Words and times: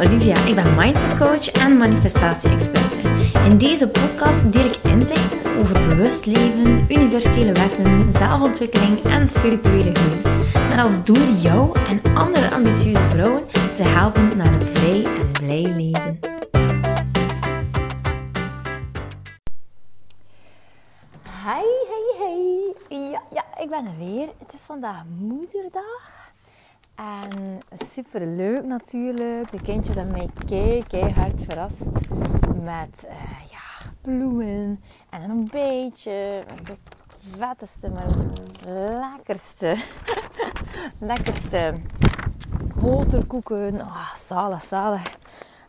Olivia. 0.00 0.44
Ik 0.44 0.54
ben 0.54 0.74
mindset 0.74 1.18
coach 1.18 1.50
en 1.50 1.76
manifestatie-experte. 1.76 3.00
In 3.44 3.58
deze 3.58 3.88
podcast 3.88 4.52
deel 4.52 4.64
ik 4.64 4.76
inzichten 4.76 5.56
over 5.58 5.88
bewust 5.88 6.26
leven, 6.26 6.86
universele 6.88 7.52
wetten, 7.52 8.12
zelfontwikkeling 8.12 9.02
en 9.02 9.28
spirituele 9.28 9.94
groei. 9.94 10.20
Met 10.68 10.78
als 10.78 11.04
doel 11.04 11.32
jou 11.32 11.78
en 11.78 12.14
andere 12.14 12.50
ambitieuze 12.50 13.08
vrouwen 13.10 13.46
te 13.74 13.82
helpen 13.82 14.36
naar 14.36 14.52
een 14.52 14.66
vrij 14.66 15.04
en 15.04 15.32
blij 15.32 15.62
leven. 15.62 16.18
Hi, 21.44 21.66
hey, 21.88 22.14
hey. 22.18 22.74
Ja, 22.88 23.22
ja, 23.32 23.44
ik 23.62 23.70
ben 23.70 23.86
er 23.86 23.96
weer. 23.98 24.28
Het 24.38 24.52
is 24.54 24.60
vandaag 24.60 25.02
moederdag. 25.18 26.19
En 27.00 27.60
super 27.92 28.26
leuk 28.26 28.64
natuurlijk. 28.64 29.50
De 29.50 29.62
kindjes 29.62 29.96
hebben 29.96 30.12
mij 30.12 30.28
kei, 30.48 30.84
keihard 30.86 31.42
verrast 31.44 31.84
met 32.62 33.04
uh, 33.04 33.50
ja, 33.50 33.90
bloemen 34.00 34.80
en 35.10 35.30
een 35.30 35.48
beetje 35.52 36.44
de 36.64 36.76
vetteste, 37.36 37.88
maar 37.88 38.08
lekkerste, 38.66 39.76
lekkerste 41.10 41.74
boterkoeken. 42.82 43.74
Oh, 43.74 44.14
zalig, 44.26 44.62
zalig. 44.62 45.18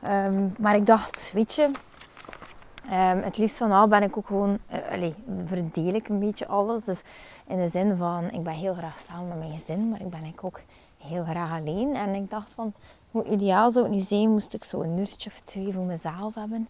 Um, 0.08 0.55
maar 0.58 0.75
ik 0.75 0.86
dacht, 0.86 1.31
weet 1.34 1.53
je, 1.53 1.63
um, 2.86 3.23
het 3.23 3.38
liefst 3.38 3.58
van 3.58 3.72
al 3.72 3.88
ben 3.88 4.03
ik 4.03 4.17
ook 4.17 4.27
gewoon, 4.27 4.59
uh, 5.00 5.11
verdeel 5.45 5.94
ik 5.94 6.09
een 6.09 6.20
beetje 6.20 6.48
alles. 6.48 6.83
Dus 6.83 7.02
in 7.48 7.58
de 7.58 7.70
zin 7.70 7.98
van, 7.98 8.31
ik 8.31 8.44
ben 8.44 8.53
heel 8.53 8.73
graag 8.73 8.98
samen 9.09 9.27
met 9.27 9.38
mijn 9.38 9.59
gezin, 9.59 9.89
maar 9.89 10.02
ik 10.02 10.09
ben 10.09 10.33
ook 10.42 10.59
heel 11.07 11.23
graag 11.23 11.59
alleen. 11.59 11.95
En 11.95 12.13
ik 12.13 12.30
dacht 12.30 12.49
van, 12.55 12.73
hoe 13.11 13.23
ideaal 13.23 13.71
zou 13.71 13.85
het 13.85 13.94
niet 13.94 14.07
zijn, 14.07 14.30
moest 14.30 14.53
ik 14.53 14.63
zo 14.63 14.81
een 14.81 14.97
uurtje 14.97 15.30
of 15.30 15.39
twee 15.39 15.73
voor 15.73 15.83
mezelf 15.83 16.35
hebben. 16.35 16.67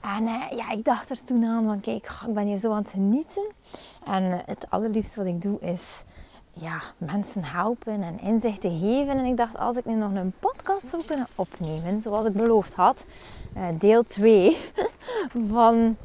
En 0.00 0.22
uh, 0.22 0.50
ja, 0.50 0.70
ik 0.70 0.84
dacht 0.84 1.10
er 1.10 1.24
toen 1.24 1.44
aan 1.44 1.64
van, 1.64 1.80
kijk, 1.80 2.12
ik 2.26 2.34
ben 2.34 2.46
hier 2.46 2.58
zo 2.58 2.70
aan 2.70 2.82
het 2.82 2.90
genieten. 2.90 3.44
En 4.04 4.22
uh, 4.22 4.38
het 4.44 4.66
allerliefste 4.68 5.18
wat 5.18 5.28
ik 5.28 5.42
doe 5.42 5.60
is 5.60 6.04
ja, 6.52 6.80
mensen 6.98 7.44
helpen 7.44 8.02
en 8.02 8.20
inzichten 8.20 8.78
geven. 8.78 9.18
En 9.18 9.24
ik 9.24 9.36
dacht, 9.36 9.58
als 9.58 9.76
ik 9.76 9.84
nu 9.84 9.94
nog 9.94 10.14
een 10.14 10.32
podcast 10.38 10.88
zou 10.90 11.04
kunnen 11.04 11.26
opnemen, 11.34 12.02
zoals 12.02 12.26
ik 12.26 12.32
beloofd 12.32 12.74
had, 12.74 13.04
uh, 13.56 13.66
deel 13.78 14.06
2 14.06 14.56
van 15.52 15.96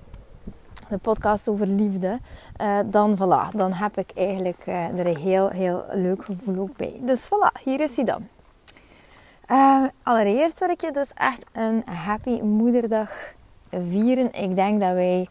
de 0.89 0.97
podcast 0.97 1.49
over 1.49 1.67
liefde, 1.67 2.19
uh, 2.61 2.79
dan 2.85 3.17
voilà, 3.17 3.55
dan 3.55 3.73
heb 3.73 3.97
ik 3.97 4.11
eigenlijk 4.15 4.63
uh, 4.67 4.99
er 4.99 5.05
een 5.05 5.17
heel, 5.17 5.49
heel 5.49 5.83
leuk 5.91 6.25
gevoel 6.25 6.59
ook 6.59 6.77
bij. 6.77 6.93
Dus 6.99 7.25
voilà, 7.25 7.61
hier 7.63 7.81
is 7.81 7.95
hij 7.95 8.05
dan. 8.05 8.27
Uh, 9.51 9.83
allereerst 10.03 10.59
wil 10.59 10.69
ik 10.69 10.81
je 10.81 10.91
dus 10.91 11.11
echt 11.13 11.45
een 11.51 11.83
happy 11.85 12.41
moederdag 12.41 13.09
vieren. 13.69 14.33
Ik 14.33 14.55
denk 14.55 14.79
dat 14.79 14.93
wij 14.93 15.27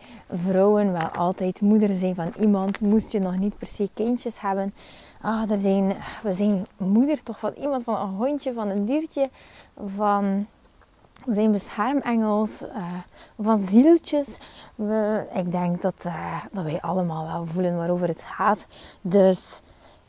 vrouwen 0.47 0.93
wel 0.93 1.09
altijd 1.09 1.61
moeder 1.61 1.89
zijn 1.99 2.15
van 2.15 2.33
iemand. 2.39 2.81
Moest 2.81 3.13
je 3.13 3.21
nog 3.21 3.37
niet 3.37 3.59
per 3.59 3.67
se 3.67 3.89
kindjes 3.95 4.41
hebben. 4.41 4.75
Ah, 5.21 5.51
er 5.51 5.57
zijn, 5.57 5.97
we 6.23 6.33
zijn 6.33 6.67
moeder 6.77 7.23
toch 7.23 7.39
van 7.39 7.53
iemand, 7.61 7.83
van 7.83 8.01
een 8.01 8.15
hondje, 8.15 8.53
van 8.53 8.69
een 8.69 8.85
diertje, 8.85 9.29
van 9.97 10.47
we 11.25 11.35
zijn 11.35 11.53
beschermengels, 11.53 12.63
uh, 12.63 12.85
van 13.39 13.67
zieltjes. 13.71 14.39
We, 14.75 15.27
ik 15.35 15.51
denk 15.51 15.83
dat, 15.83 16.05
uh, 16.07 16.45
dat 16.53 16.65
wij 16.65 16.81
allemaal 16.81 17.27
wel 17.27 17.47
voelen 17.47 17.77
waarover 17.77 18.09
het 18.09 18.23
gaat. 18.23 18.65
Dus 19.01 19.63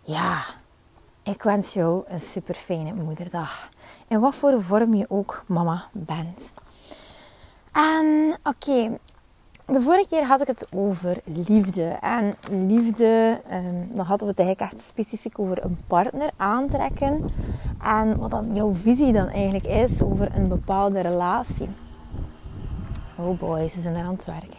ja, 0.03 0.42
ik 1.23 1.43
wens 1.43 1.73
jou 1.73 2.04
een 2.08 2.20
super 2.20 2.55
fijne 2.55 2.93
moederdag. 2.93 3.70
In 4.08 4.20
wat 4.20 4.36
voor 4.36 4.64
vorm 4.64 4.93
je 4.93 5.05
ook 5.09 5.43
mama 5.48 5.86
bent. 5.92 6.54
En 7.71 8.37
oké, 8.43 8.98
de 9.65 9.81
vorige 9.81 10.08
keer 10.08 10.26
had 10.26 10.42
ik 10.42 10.48
het 10.48 10.67
over 10.73 11.17
liefde. 11.23 11.83
En 12.02 12.33
liefde, 12.67 13.39
um, 13.52 13.95
dan 13.95 14.05
hadden 14.05 14.27
we 14.27 14.33
het 14.37 14.39
eigenlijk 14.39 14.71
echt 14.71 14.87
specifiek 14.87 15.39
over 15.39 15.65
een 15.65 15.77
partner 15.87 16.30
aantrekken. 16.37 17.26
En 17.83 18.17
wat 18.17 18.31
dan 18.31 18.54
jouw 18.54 18.73
visie 18.73 19.14
dan 19.14 19.27
eigenlijk 19.27 19.65
is 19.65 20.02
over 20.02 20.36
een 20.36 20.48
bepaalde 20.48 20.99
relatie. 20.99 21.70
Oh 23.17 23.39
boy, 23.39 23.70
ze 23.70 23.81
zijn 23.81 23.95
er 23.95 24.05
aan 24.05 24.14
het 24.14 24.25
werk. 24.25 24.54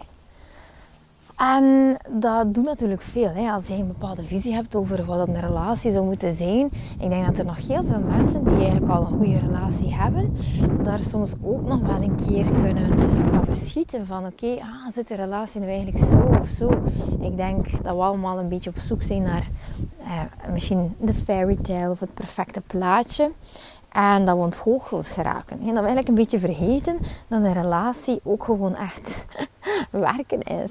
En 1.37 1.97
dat 2.11 2.55
doet 2.55 2.65
natuurlijk 2.65 3.03
veel. 3.03 3.29
Hè? 3.29 3.51
Als 3.51 3.67
je 3.67 3.75
een 3.75 3.87
bepaalde 3.87 4.25
visie 4.25 4.55
hebt 4.55 4.75
over 4.75 5.05
wat 5.05 5.29
een 5.29 5.41
relatie 5.41 5.93
zou 5.93 6.05
moeten 6.05 6.35
zijn. 6.35 6.71
Ik 6.99 7.09
denk 7.09 7.27
dat 7.27 7.39
er 7.39 7.45
nog 7.45 7.67
heel 7.67 7.85
veel 7.91 8.01
mensen 8.01 8.45
die 8.45 8.57
eigenlijk 8.57 8.93
al 8.93 9.01
een 9.01 9.19
goede 9.19 9.39
relatie 9.39 9.95
hebben, 9.95 10.37
daar 10.83 11.01
soms 11.01 11.33
ook 11.43 11.69
nog 11.69 11.81
wel 11.81 12.03
een 12.03 12.17
keer 12.27 12.53
kunnen 12.53 12.99
van 13.35 13.45
Van 13.85 14.27
oké, 14.27 14.57
ah, 14.61 14.93
zit 14.93 15.09
de 15.09 15.15
relatie 15.15 15.61
nu 15.61 15.67
eigenlijk 15.67 16.05
zo 16.05 16.39
of 16.41 16.49
zo? 16.49 16.71
Ik 17.21 17.37
denk 17.37 17.83
dat 17.83 17.97
we 17.97 18.03
allemaal 18.03 18.39
een 18.39 18.49
beetje 18.49 18.71
op 18.71 18.79
zoek 18.79 19.03
zijn 19.03 19.23
naar 19.23 19.49
eh, 19.99 20.23
misschien 20.53 20.95
de 20.99 21.15
fairy 21.15 21.57
tale 21.57 21.91
of 21.91 22.01
het 22.01 22.15
perfecte 22.15 22.61
plaatje. 22.61 23.31
En 23.93 24.25
dat 24.25 24.37
we 24.37 24.43
ontgoocheld 24.43 25.07
geraken. 25.07 25.59
En 25.59 25.65
dat 25.65 25.75
we 25.75 25.79
eigenlijk 25.79 26.09
een 26.09 26.15
beetje 26.15 26.39
vergeten 26.39 26.99
dat 27.29 27.45
een 27.45 27.53
relatie 27.53 28.21
ook 28.25 28.45
gewoon 28.45 28.77
echt 28.77 29.25
werken 29.91 30.43
is. 30.43 30.71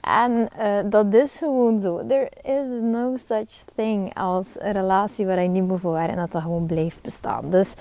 En 0.00 0.48
uh, 0.58 0.90
dat 0.90 1.14
is 1.14 1.36
gewoon 1.36 1.80
zo. 1.80 2.06
There 2.06 2.30
is 2.42 2.80
no 2.82 3.16
such 3.28 3.62
thing 3.74 4.14
als 4.14 4.46
een 4.58 4.72
relatie 4.72 5.26
waar 5.26 5.42
je 5.42 5.48
niet 5.48 5.66
moet 5.66 5.80
voor 5.80 5.96
en 5.96 6.16
dat 6.16 6.32
dat 6.32 6.42
gewoon 6.42 6.66
blijft 6.66 7.02
bestaan. 7.02 7.50
Dus 7.50 7.74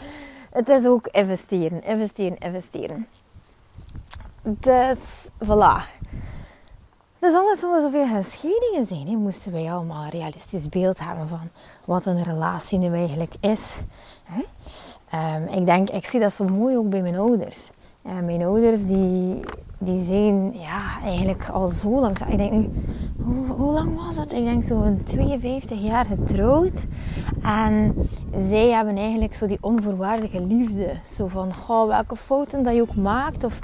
het 0.51 0.69
is 0.69 0.85
ook 0.85 1.07
investeren, 1.07 1.83
investeren, 1.83 2.37
investeren. 2.37 3.07
Dus 4.47 4.97
voilà. 5.45 5.81
Dus 7.19 7.33
anders 7.33 7.63
er 7.63 7.81
zoveel 7.81 8.07
gescheidingen 8.07 8.87
zijn. 8.87 9.17
Moesten 9.17 9.51
wij 9.51 9.71
allemaal 9.71 10.03
een 10.03 10.09
realistisch 10.09 10.69
beeld 10.69 10.99
hebben 10.99 11.27
van 11.27 11.49
wat 11.85 12.05
een 12.05 12.23
relatie 12.23 12.79
nu 12.79 12.93
eigenlijk 12.93 13.33
is. 13.39 13.81
Hè? 14.23 14.41
Um, 15.35 15.47
ik 15.47 15.65
denk, 15.65 15.89
ik 15.89 16.05
zie 16.05 16.19
dat 16.19 16.33
zo 16.33 16.43
mooi 16.43 16.77
ook 16.77 16.89
bij 16.89 17.01
mijn 17.01 17.17
ouders. 17.17 17.69
En 18.01 18.25
mijn 18.25 18.43
ouders 18.43 18.85
die, 18.85 19.39
die 19.77 20.05
zijn 20.05 20.59
ja, 20.59 21.01
eigenlijk 21.03 21.49
al 21.49 21.67
zo 21.67 21.99
lang. 21.99 22.19
Ik 22.27 22.37
denk 22.37 22.51
nu, 22.51 22.69
hoe, 23.27 23.71
lang 23.71 24.05
was 24.05 24.17
het? 24.17 24.33
Ik 24.33 24.43
denk 24.43 24.63
zo'n 24.63 25.01
52 25.03 25.81
jaar 25.81 26.05
getrouwd. 26.05 26.83
En 27.43 27.95
zij 28.49 28.69
hebben 28.69 28.97
eigenlijk 28.97 29.35
zo 29.35 29.47
die 29.47 29.57
onvoorwaardelijke 29.61 30.41
liefde. 30.41 30.91
Zo 31.13 31.27
van, 31.27 31.53
goh, 31.53 31.87
welke 31.87 32.15
fouten 32.15 32.63
dat 32.63 32.73
je 32.73 32.81
ook 32.81 32.95
maakt. 32.95 33.43
Of 33.43 33.59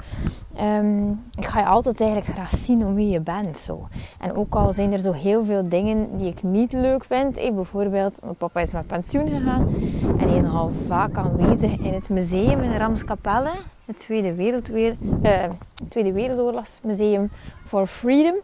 um, 0.60 1.10
ik 1.38 1.44
ga 1.44 1.58
je 1.58 1.66
altijd 1.66 2.00
eigenlijk 2.00 2.30
graag 2.30 2.54
zien 2.54 2.86
om 2.86 2.94
wie 2.94 3.08
je 3.08 3.20
bent. 3.20 3.58
Zo. 3.58 3.88
En 4.20 4.34
ook 4.34 4.54
al 4.54 4.72
zijn 4.72 4.92
er 4.92 4.98
zo 4.98 5.12
heel 5.12 5.44
veel 5.44 5.68
dingen 5.68 6.16
die 6.16 6.26
ik 6.26 6.42
niet 6.42 6.72
leuk 6.72 7.04
vind. 7.04 7.36
Hey, 7.36 7.54
bijvoorbeeld, 7.54 8.14
mijn 8.22 8.36
papa 8.36 8.60
is 8.60 8.70
met 8.70 8.86
pensioen 8.86 9.28
gegaan. 9.28 9.74
En 10.18 10.28
hij 10.28 10.36
is 10.36 10.42
nogal 10.42 10.70
vaak 10.86 11.16
aanwezig 11.16 11.78
in 11.78 11.92
het 11.92 12.08
museum 12.08 12.60
in 12.60 12.76
Ramskapelle. 12.76 13.50
Het 13.84 13.98
Tweede, 13.98 14.34
Wereldweer, 14.34 14.94
uh, 15.22 15.44
Tweede 15.88 16.12
Wereldoorlogsmuseum 16.12 17.28
for 17.66 17.86
Freedom. 17.86 18.34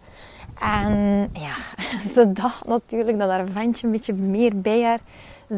En 0.60 1.30
ja, 1.32 1.54
ze 2.14 2.32
dacht 2.32 2.66
natuurlijk 2.66 3.18
dat 3.18 3.30
haar 3.30 3.46
ventje 3.46 3.86
een 3.86 3.92
beetje 3.92 4.12
meer 4.12 4.60
bij 4.60 4.82
haar 4.82 5.00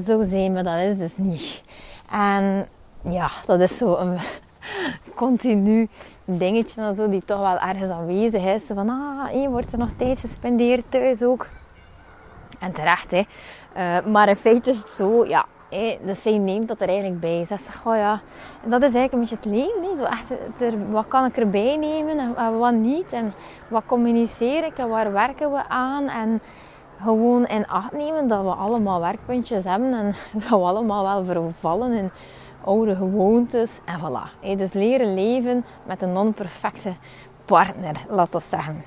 zou 0.04 0.28
zijn, 0.28 0.52
maar 0.52 0.64
dat 0.64 0.78
is 0.78 0.98
dus 0.98 1.16
niet. 1.16 1.62
En 2.10 2.68
ja, 3.02 3.30
dat 3.46 3.60
is 3.60 3.76
zo 3.76 3.96
een 3.96 4.18
continu 5.14 5.88
dingetje 6.24 6.94
zo, 6.96 7.08
die 7.08 7.22
toch 7.24 7.40
wel 7.40 7.58
ergens 7.58 7.90
aanwezig 7.90 8.44
is. 8.44 8.62
Van, 8.66 8.88
ah, 8.88 9.26
hier 9.26 9.50
wordt 9.50 9.72
er 9.72 9.78
nog 9.78 9.90
tijd 9.96 10.20
gespendeerd 10.20 10.90
thuis 10.90 11.22
ook. 11.22 11.46
En 12.58 12.72
terecht, 12.72 13.10
hè. 13.10 13.22
Uh, 13.76 14.12
maar 14.12 14.28
in 14.28 14.36
feite 14.36 14.70
is 14.70 14.76
het 14.76 14.88
zo, 14.96 15.26
ja, 15.26 15.46
hey, 15.72 15.98
dus 16.02 16.22
zij 16.22 16.38
neemt 16.38 16.68
dat 16.68 16.80
er 16.80 16.88
eigenlijk 16.88 17.20
bij. 17.20 17.44
Ze 17.44 17.56
zegt, 17.64 17.80
oh 17.84 17.96
ja, 17.96 18.20
dat 18.64 18.82
is 18.82 18.94
eigenlijk 18.94 19.12
een 19.12 19.18
beetje 19.20 19.36
het 19.36 19.44
leven. 19.44 19.82
Hè. 19.82 19.96
Zo 19.96 20.04
echt, 20.04 20.90
wat 20.90 21.08
kan 21.08 21.24
ik 21.24 21.36
erbij 21.36 21.76
nemen 21.76 22.18
en, 22.18 22.58
wat 22.58 22.74
niet? 22.74 23.12
En 23.12 23.34
wat 23.68 23.82
communiceer 23.86 24.64
ik 24.64 24.78
en 24.78 24.88
waar 24.88 25.12
werken 25.12 25.52
we 25.52 25.68
aan? 25.68 26.08
En 26.08 26.40
gewoon 27.02 27.46
in 27.46 27.68
acht 27.68 27.92
nemen 27.92 28.28
dat 28.28 28.42
we 28.42 28.50
allemaal 28.50 29.00
werkpuntjes 29.00 29.64
hebben 29.64 29.94
en 29.94 30.14
dat 30.48 30.48
we 30.48 30.56
allemaal 30.66 31.02
wel 31.02 31.24
vervallen 31.24 31.92
in 31.92 32.10
oude 32.64 32.96
gewoontes. 32.96 33.70
En 33.84 33.98
voilà. 34.00 34.56
Dus 34.56 34.72
leren 34.72 35.14
leven 35.14 35.64
met 35.86 36.02
een 36.02 36.12
non-perfecte 36.12 36.92
partner, 37.44 37.96
laten 38.08 38.38
we 38.38 38.46
zeggen. 38.48 38.84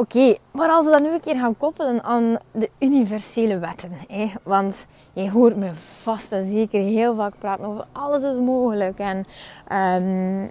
Oké, 0.00 0.36
maar 0.50 0.68
als 0.68 0.84
we 0.84 0.90
dat 0.90 1.02
nu 1.02 1.08
een 1.08 1.20
keer 1.20 1.34
gaan 1.34 1.56
koppelen 1.56 2.02
aan 2.02 2.36
de 2.52 2.70
universele 2.78 3.58
wetten. 3.58 3.92
Hè? 4.08 4.30
Want 4.42 4.86
je 5.12 5.30
hoort 5.30 5.56
me 5.56 5.70
vast 6.02 6.32
en 6.32 6.50
zeker 6.50 6.80
heel 6.80 7.14
vaak 7.14 7.32
praten 7.38 7.64
over 7.64 7.84
alles 7.92 8.22
is 8.22 8.38
mogelijk. 8.38 8.98
En 8.98 9.16
um, 9.16 10.50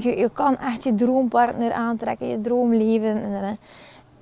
je, 0.00 0.16
je 0.16 0.30
kan 0.32 0.58
echt 0.58 0.84
je 0.84 0.94
droompartner 0.94 1.72
aantrekken, 1.72 2.28
je 2.28 2.40
droomleven. 2.40 3.22
En, 3.22 3.58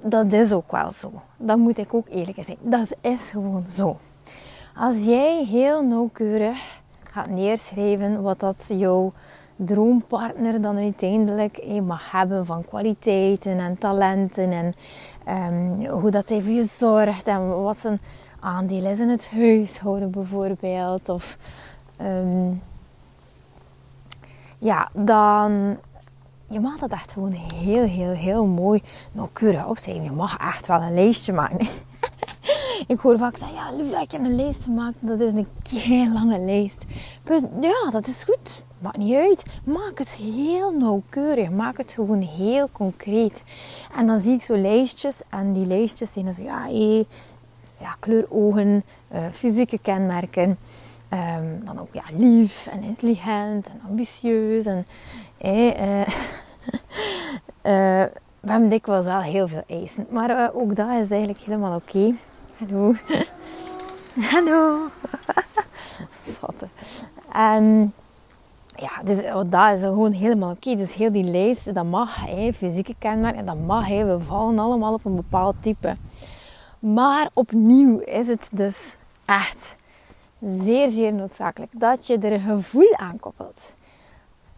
dat 0.01 0.33
is 0.33 0.53
ook 0.53 0.71
wel 0.71 0.91
zo. 0.91 1.13
Dat 1.37 1.57
moet 1.57 1.79
ik 1.79 1.95
ook 1.95 2.09
eerlijk 2.09 2.39
zijn. 2.45 2.59
Dat 2.61 2.89
is 3.01 3.31
gewoon 3.31 3.65
zo. 3.69 3.99
Als 4.77 5.05
jij 5.05 5.45
heel 5.45 5.83
nauwkeurig 5.85 6.81
gaat 7.11 7.29
neerschrijven 7.29 8.23
wat 8.23 8.41
dat 8.41 8.73
jouw 8.75 9.13
droompartner 9.57 10.63
dan 10.63 10.77
uiteindelijk 10.77 11.57
eh, 11.57 11.81
mag 11.81 12.11
hebben 12.11 12.47
van 12.47 12.65
kwaliteiten 12.65 13.59
en 13.59 13.79
talenten 13.79 14.51
en 14.53 14.75
um, 15.53 15.87
hoe 15.87 16.11
dat 16.11 16.29
hij 16.29 16.43
voor 16.43 16.53
je 16.53 16.69
zorgt 16.79 17.27
en 17.27 17.63
wat 17.63 17.79
zijn 17.79 18.01
aandeel 18.41 18.85
is 18.85 18.99
in 18.99 19.09
het 19.09 19.29
huishouden 19.31 20.11
bijvoorbeeld. 20.11 21.09
Of 21.09 21.37
um, 22.01 22.63
ja, 24.59 24.91
dan 24.95 25.79
je 26.47 26.61
mag 26.61 26.79
dat 26.79 26.91
echt 26.91 27.13
gewoon 27.13 27.33
heel, 27.33 27.83
heel, 27.83 28.11
heel 28.11 28.47
mooi 28.47 28.83
nauwkeurig 29.13 29.67
opschrijven. 29.67 30.05
Je 30.05 30.11
mag 30.11 30.37
echt 30.37 30.67
wel 30.67 30.83
een 30.83 30.95
lijstje 30.95 31.33
maken. 31.33 31.67
ik 32.87 32.99
hoor 33.01 33.19
vaak 33.19 33.37
zeggen, 33.37 33.57
ja, 33.57 33.77
Lucia, 33.77 34.01
ik 34.01 34.11
heb 34.11 34.21
een 34.21 34.37
lijst 34.37 34.63
gemaakt. 34.63 34.97
Dat 35.01 35.21
is 35.21 35.33
een 35.33 35.47
heel 35.69 36.13
lange 36.13 36.39
lijst. 36.39 36.77
Ja, 37.61 37.91
dat 37.91 38.07
is 38.07 38.25
goed. 38.25 38.63
Maakt 38.83 38.97
niet 38.97 39.15
uit. 39.15 39.43
Maak 39.65 39.99
het 39.99 40.15
heel 40.15 40.73
nauwkeurig. 40.73 41.51
Maak 41.51 41.77
het 41.77 41.93
gewoon 41.93 42.21
heel 42.21 42.69
concreet. 42.73 43.43
En 43.97 44.07
dan 44.07 44.21
zie 44.21 44.33
ik 44.33 44.43
zo 44.43 44.57
lijstjes. 44.57 45.21
En 45.29 45.53
die 45.53 45.67
lijstjes 45.67 46.13
zijn 46.13 46.35
zo, 46.35 46.43
ja, 46.43 46.63
hey, 46.63 47.07
ja 47.81 47.97
kleurogen, 48.01 48.85
uh, 49.15 49.27
fysieke 49.33 49.79
kenmerken. 49.79 50.59
Um, 51.11 51.65
dan 51.65 51.81
ook 51.81 51.93
ja, 51.93 52.03
lief 52.13 52.67
en 52.67 52.83
intelligent 52.83 53.67
en 53.67 53.81
ambitieus. 53.89 54.65
En, 54.65 54.87
hey, 55.39 55.81
uh, 55.81 56.01
uh, 56.01 56.07
we 58.41 58.51
hebben 58.51 58.69
dikwijls 58.69 59.05
wel 59.05 59.21
heel 59.21 59.49
veel 59.49 59.65
eisen. 59.67 60.07
Maar 60.11 60.55
ook 60.55 60.77
dat 60.77 60.89
is 60.89 61.11
eigenlijk 61.11 61.39
helemaal 61.39 61.75
oké. 61.75 62.15
Hallo. 62.59 62.95
Hallo. 64.33 64.89
Schatten. 66.35 66.71
En 67.33 67.93
ja, 68.83 69.03
dus 69.05 69.17
dat 69.51 69.73
is 69.75 69.81
gewoon 69.81 70.13
helemaal 70.13 70.51
oké. 70.51 70.69
Okay. 70.69 70.85
Dus 70.85 70.95
heel 70.95 71.13
die 71.13 71.25
lijst, 71.25 71.75
dat 71.75 71.85
mag. 71.85 72.27
Hè, 72.27 72.53
fysieke 72.53 72.95
kenmerken, 72.99 73.47
dat 73.47 73.59
mag. 73.59 73.87
Hè. 73.87 74.05
We 74.05 74.21
vallen 74.21 74.59
allemaal 74.59 74.93
op 74.93 75.05
een 75.05 75.17
bepaald 75.17 75.57
type. 75.61 75.97
Maar 76.79 77.31
opnieuw 77.35 77.99
is 77.99 78.27
het 78.27 78.49
dus 78.51 78.97
echt 79.25 79.77
zeer, 80.41 80.91
zeer 80.91 81.15
noodzakelijk 81.15 81.73
dat 81.75 82.07
je 82.07 82.19
er 82.19 82.33
een 82.33 82.41
gevoel 82.41 82.97
aan 82.97 83.21
koppelt. 83.21 83.73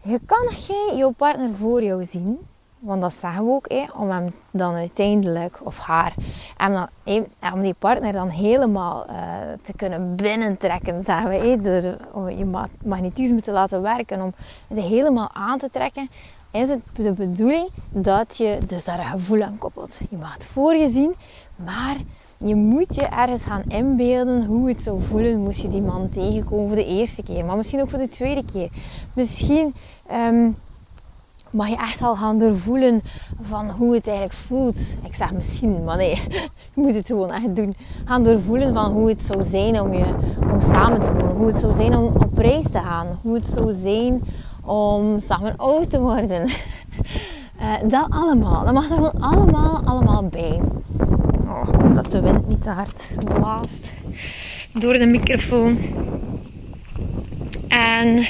Je 0.01 0.19
kan 0.25 0.47
geen 0.49 0.97
jouw 0.97 1.11
partner 1.11 1.55
voor 1.55 1.83
jou 1.83 2.05
zien, 2.05 2.39
want 2.85 3.01
dat 3.01 3.13
zeggen 3.13 3.45
we 3.45 3.51
ook, 3.51 3.67
om 3.97 4.09
hem 4.09 4.33
dan 4.51 4.73
uiteindelijk, 4.73 5.57
of 5.63 5.79
haar, 5.79 6.13
en 6.57 6.73
dan, 6.73 6.87
om 7.53 7.61
die 7.61 7.75
partner 7.79 8.11
dan 8.11 8.29
helemaal 8.29 9.05
uh, 9.09 9.15
te 9.63 9.73
kunnen 9.75 10.15
binnentrekken, 10.15 11.03
zeggen 11.03 11.29
we, 11.29 11.35
hè, 11.35 11.61
dus 11.61 11.93
om 12.11 12.29
je 12.29 12.65
magnetisme 12.83 13.41
te 13.41 13.51
laten 13.51 13.81
werken, 13.81 14.21
om 14.21 14.33
het 14.67 14.79
helemaal 14.79 15.29
aan 15.33 15.59
te 15.59 15.69
trekken, 15.71 16.09
is 16.51 16.69
het 16.69 16.79
de 16.95 17.11
bedoeling 17.11 17.69
dat 17.89 18.37
je 18.37 18.57
dus 18.67 18.83
daar 18.83 18.99
een 18.99 19.05
gevoel 19.05 19.43
aan 19.43 19.57
koppelt. 19.57 19.99
Je 20.09 20.17
mag 20.17 20.33
het 20.33 20.45
voor 20.45 20.75
je 20.75 20.89
zien, 20.89 21.13
maar 21.55 21.95
je 22.37 22.55
moet 22.55 22.95
je 22.95 23.05
ergens 23.05 23.43
gaan 23.43 23.63
inbeelden 23.67 24.45
hoe 24.45 24.67
het 24.67 24.81
zou 24.81 25.01
voelen 25.03 25.43
moest 25.43 25.61
je 25.61 25.67
die 25.67 25.81
man 25.81 26.09
tegenkomen 26.09 26.67
voor 26.67 26.75
de 26.75 26.85
eerste 26.85 27.23
keer. 27.23 27.45
Maar 27.45 27.57
misschien 27.57 27.81
ook 27.81 27.89
voor 27.89 27.99
de 27.99 28.09
tweede 28.09 28.45
keer. 28.45 28.69
Misschien 29.13 29.75
um, 30.11 30.55
mag 31.55 31.69
je 31.69 31.75
echt 31.75 32.01
al 32.01 32.15
gaan 32.15 32.39
doorvoelen 32.39 33.01
van 33.41 33.69
hoe 33.69 33.93
het 33.93 34.07
eigenlijk 34.07 34.37
voelt. 34.47 34.77
Ik 35.03 35.15
zeg 35.15 35.31
misschien, 35.31 35.83
maar 35.83 35.97
nee, 35.97 36.21
je 36.73 36.81
moet 36.81 36.95
het 36.95 37.07
gewoon 37.07 37.31
echt 37.31 37.55
doen. 37.55 37.75
Gaan 38.05 38.23
doorvoelen 38.23 38.73
van 38.73 38.91
hoe 38.91 39.09
het 39.09 39.23
zou 39.23 39.43
zijn 39.43 39.81
om, 39.81 39.93
je, 39.93 40.05
om 40.51 40.61
samen 40.61 41.03
te 41.03 41.11
wonen. 41.11 41.35
Hoe 41.35 41.47
het 41.47 41.59
zou 41.59 41.73
zijn 41.73 41.95
om 41.95 42.05
op 42.05 42.37
reis 42.37 42.63
te 42.63 42.79
gaan. 42.79 43.07
Hoe 43.21 43.33
het 43.33 43.45
zou 43.53 43.73
zijn 43.73 44.21
om 44.65 45.21
samen 45.27 45.53
oud 45.57 45.89
te 45.89 45.99
worden. 45.99 46.47
Uh, 47.61 47.73
dat 47.93 48.05
allemaal. 48.09 48.65
Dat 48.65 48.73
mag 48.73 48.89
er 48.89 48.95
gewoon 48.95 49.21
allemaal, 49.21 49.81
allemaal 49.85 50.27
bij. 50.27 50.61
Oh, 51.41 51.67
hoop 51.67 51.95
dat 51.95 52.11
de 52.11 52.21
wind 52.21 52.47
niet 52.47 52.61
te 52.61 52.69
hard 52.69 53.25
blaast 53.25 54.03
door 54.73 54.93
de 54.93 55.05
microfoon. 55.05 55.77
En 57.67 58.27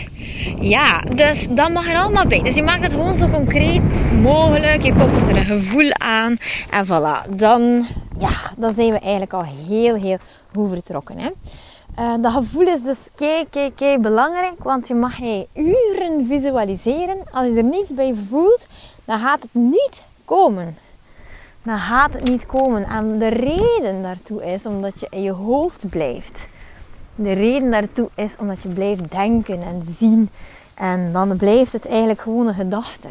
ja, 0.59 1.01
dus 1.01 1.47
dat 1.49 1.71
mag 1.71 1.87
er 1.87 1.97
allemaal 1.97 2.25
bij. 2.25 2.41
Dus 2.41 2.55
je 2.55 2.63
maakt 2.63 2.83
het 2.83 2.91
gewoon 2.91 3.17
zo 3.17 3.27
concreet 3.27 3.81
mogelijk. 4.21 4.83
Je 4.83 4.93
koppelt 4.93 5.29
er 5.29 5.35
een 5.35 5.43
gevoel 5.43 5.93
aan. 5.93 6.37
En 6.71 6.85
voilà, 6.85 7.29
dan, 7.29 7.85
ja, 8.17 8.29
dan 8.57 8.73
zijn 8.73 8.91
we 8.91 8.99
eigenlijk 8.99 9.33
al 9.33 9.43
heel, 9.67 9.95
heel 9.95 10.17
goed 10.53 10.69
vertrokken. 10.69 11.17
Hè? 11.17 11.29
Uh, 11.99 12.13
dat 12.21 12.31
gevoel 12.31 12.67
is 12.67 12.81
dus 12.81 12.97
kei, 13.15 13.45
kei, 13.49 13.73
kei 13.75 13.97
belangrijk. 13.97 14.63
Want 14.63 14.87
je 14.87 14.93
mag 14.93 15.17
je 15.17 15.47
uren 15.53 16.25
visualiseren. 16.25 17.17
Als 17.31 17.47
je 17.47 17.53
er 17.55 17.63
niets 17.63 17.93
bij 17.93 18.13
voelt, 18.29 18.67
dan 19.05 19.19
gaat 19.19 19.41
het 19.41 19.53
niet 19.53 20.03
komen 20.25 20.75
dan 21.65 21.79
gaat 21.79 22.13
het 22.13 22.27
niet 22.29 22.45
komen. 22.45 22.83
En 22.83 23.19
de 23.19 23.27
reden 23.27 24.01
daartoe 24.01 24.45
is 24.45 24.65
omdat 24.65 24.99
je 24.99 25.07
in 25.09 25.21
je 25.21 25.31
hoofd 25.31 25.89
blijft. 25.89 26.39
De 27.15 27.33
reden 27.33 27.71
daartoe 27.71 28.09
is 28.15 28.35
omdat 28.39 28.61
je 28.61 28.69
blijft 28.69 29.11
denken 29.11 29.61
en 29.61 29.83
zien. 29.97 30.29
En 30.73 31.11
dan 31.11 31.37
blijft 31.37 31.71
het 31.71 31.87
eigenlijk 31.87 32.19
gewoon 32.19 32.47
een 32.47 32.53
gedachte. 32.53 33.09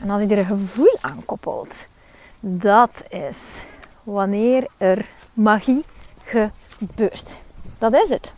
En 0.00 0.10
als 0.10 0.22
je 0.22 0.28
er 0.28 0.38
een 0.38 0.44
gevoel 0.44 0.96
aan 1.00 1.24
koppelt, 1.24 1.74
dat 2.40 2.90
is 3.08 3.36
wanneer 4.02 4.66
er 4.76 5.08
magie 5.32 5.84
gebeurt. 6.24 7.38
Dat 7.78 7.92
is 7.92 8.08
het. 8.08 8.32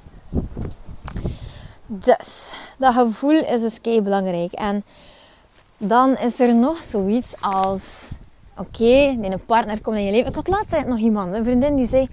Dus, 1.87 2.55
dat 2.77 2.95
gevoel 2.95 3.45
is 3.45 3.61
dus 3.61 3.81
kei 3.81 4.01
belangrijk. 4.01 4.53
En 4.53 4.85
dan 5.79 6.17
is 6.17 6.41
er 6.41 6.55
nog 6.55 6.85
zoiets 6.91 7.29
als 7.41 8.11
oké, 8.57 8.95
een 9.21 9.45
partner 9.47 9.81
komt 9.81 9.97
in 9.97 10.05
je 10.05 10.11
leven. 10.11 10.29
Ik 10.29 10.35
had 10.35 10.49
laatst 10.49 10.87
nog 10.87 10.99
iemand, 10.99 11.35
een 11.35 11.45
vriendin 11.45 11.77
die 11.77 11.89
zei, 11.89 12.09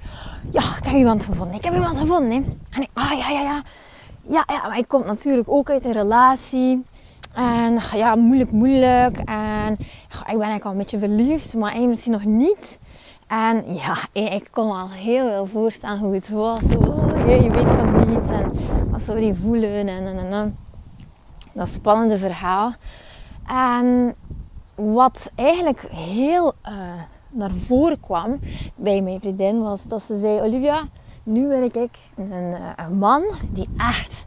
ja, 0.51 0.62
ik 0.62 0.83
heb 0.83 0.95
iemand 0.95 1.25
gevonden. 1.25 1.56
Ik 1.56 1.63
heb 1.63 1.74
iemand 1.74 1.97
gevonden. 1.97 2.31
Hè. 2.31 2.38
En 2.69 2.81
ik, 2.81 2.89
ah 2.94 3.12
ja, 3.12 3.30
ja, 3.30 3.41
ja. 3.41 3.63
Ja, 4.27 4.44
ja, 4.47 4.68
maar 4.68 4.77
ik 4.77 4.88
kom 4.88 5.06
natuurlijk 5.06 5.50
ook 5.50 5.69
uit 5.69 5.86
een 5.86 5.91
relatie. 5.91 6.86
En 7.33 7.80
ja, 7.95 8.15
moeilijk, 8.15 8.51
moeilijk. 8.51 9.18
En 9.18 9.71
ik 9.71 10.37
ben 10.37 10.42
eigenlijk 10.42 10.66
al 10.66 10.71
een 10.71 10.78
beetje 10.78 10.99
verliefd, 10.99 11.54
maar 11.54 11.71
hij 11.71 11.87
misschien 11.87 12.11
nog 12.11 12.25
niet. 12.25 12.80
En 13.28 13.75
ja, 13.75 13.95
ik 14.14 14.47
kon 14.52 14.71
al 14.71 14.90
heel 14.90 15.28
veel 15.28 15.45
voorstellen 15.45 15.97
hoe 15.97 16.14
het 16.14 16.30
was. 16.30 16.59
Oh, 16.64 17.42
je 17.42 17.52
weet 17.52 17.71
van 17.71 18.09
niets 18.09 18.31
en 18.31 18.52
wat 18.92 19.02
zou 19.02 19.19
die 19.19 19.33
voelen 19.33 19.69
en, 19.69 19.87
en, 19.87 20.18
en, 20.18 20.33
en. 20.33 20.57
Dat 21.54 21.69
spannende 21.69 22.18
verhaal. 22.18 22.73
En 23.47 24.16
wat 24.80 25.31
eigenlijk 25.36 25.81
heel 25.92 26.54
uh, 26.66 26.71
naar 27.30 27.52
voren 27.52 28.00
kwam 28.00 28.40
bij 28.76 29.02
mijn 29.02 29.19
vriendin 29.19 29.62
was 29.62 29.83
dat 29.83 30.02
ze 30.02 30.18
zei: 30.18 30.42
Olivia, 30.42 30.88
nu 31.24 31.48
wil 31.48 31.64
ik 31.64 31.76
een, 32.16 32.31
eh, 32.31 32.86
een 32.86 32.98
man 32.98 33.24
die 33.52 33.69
echt 33.78 34.26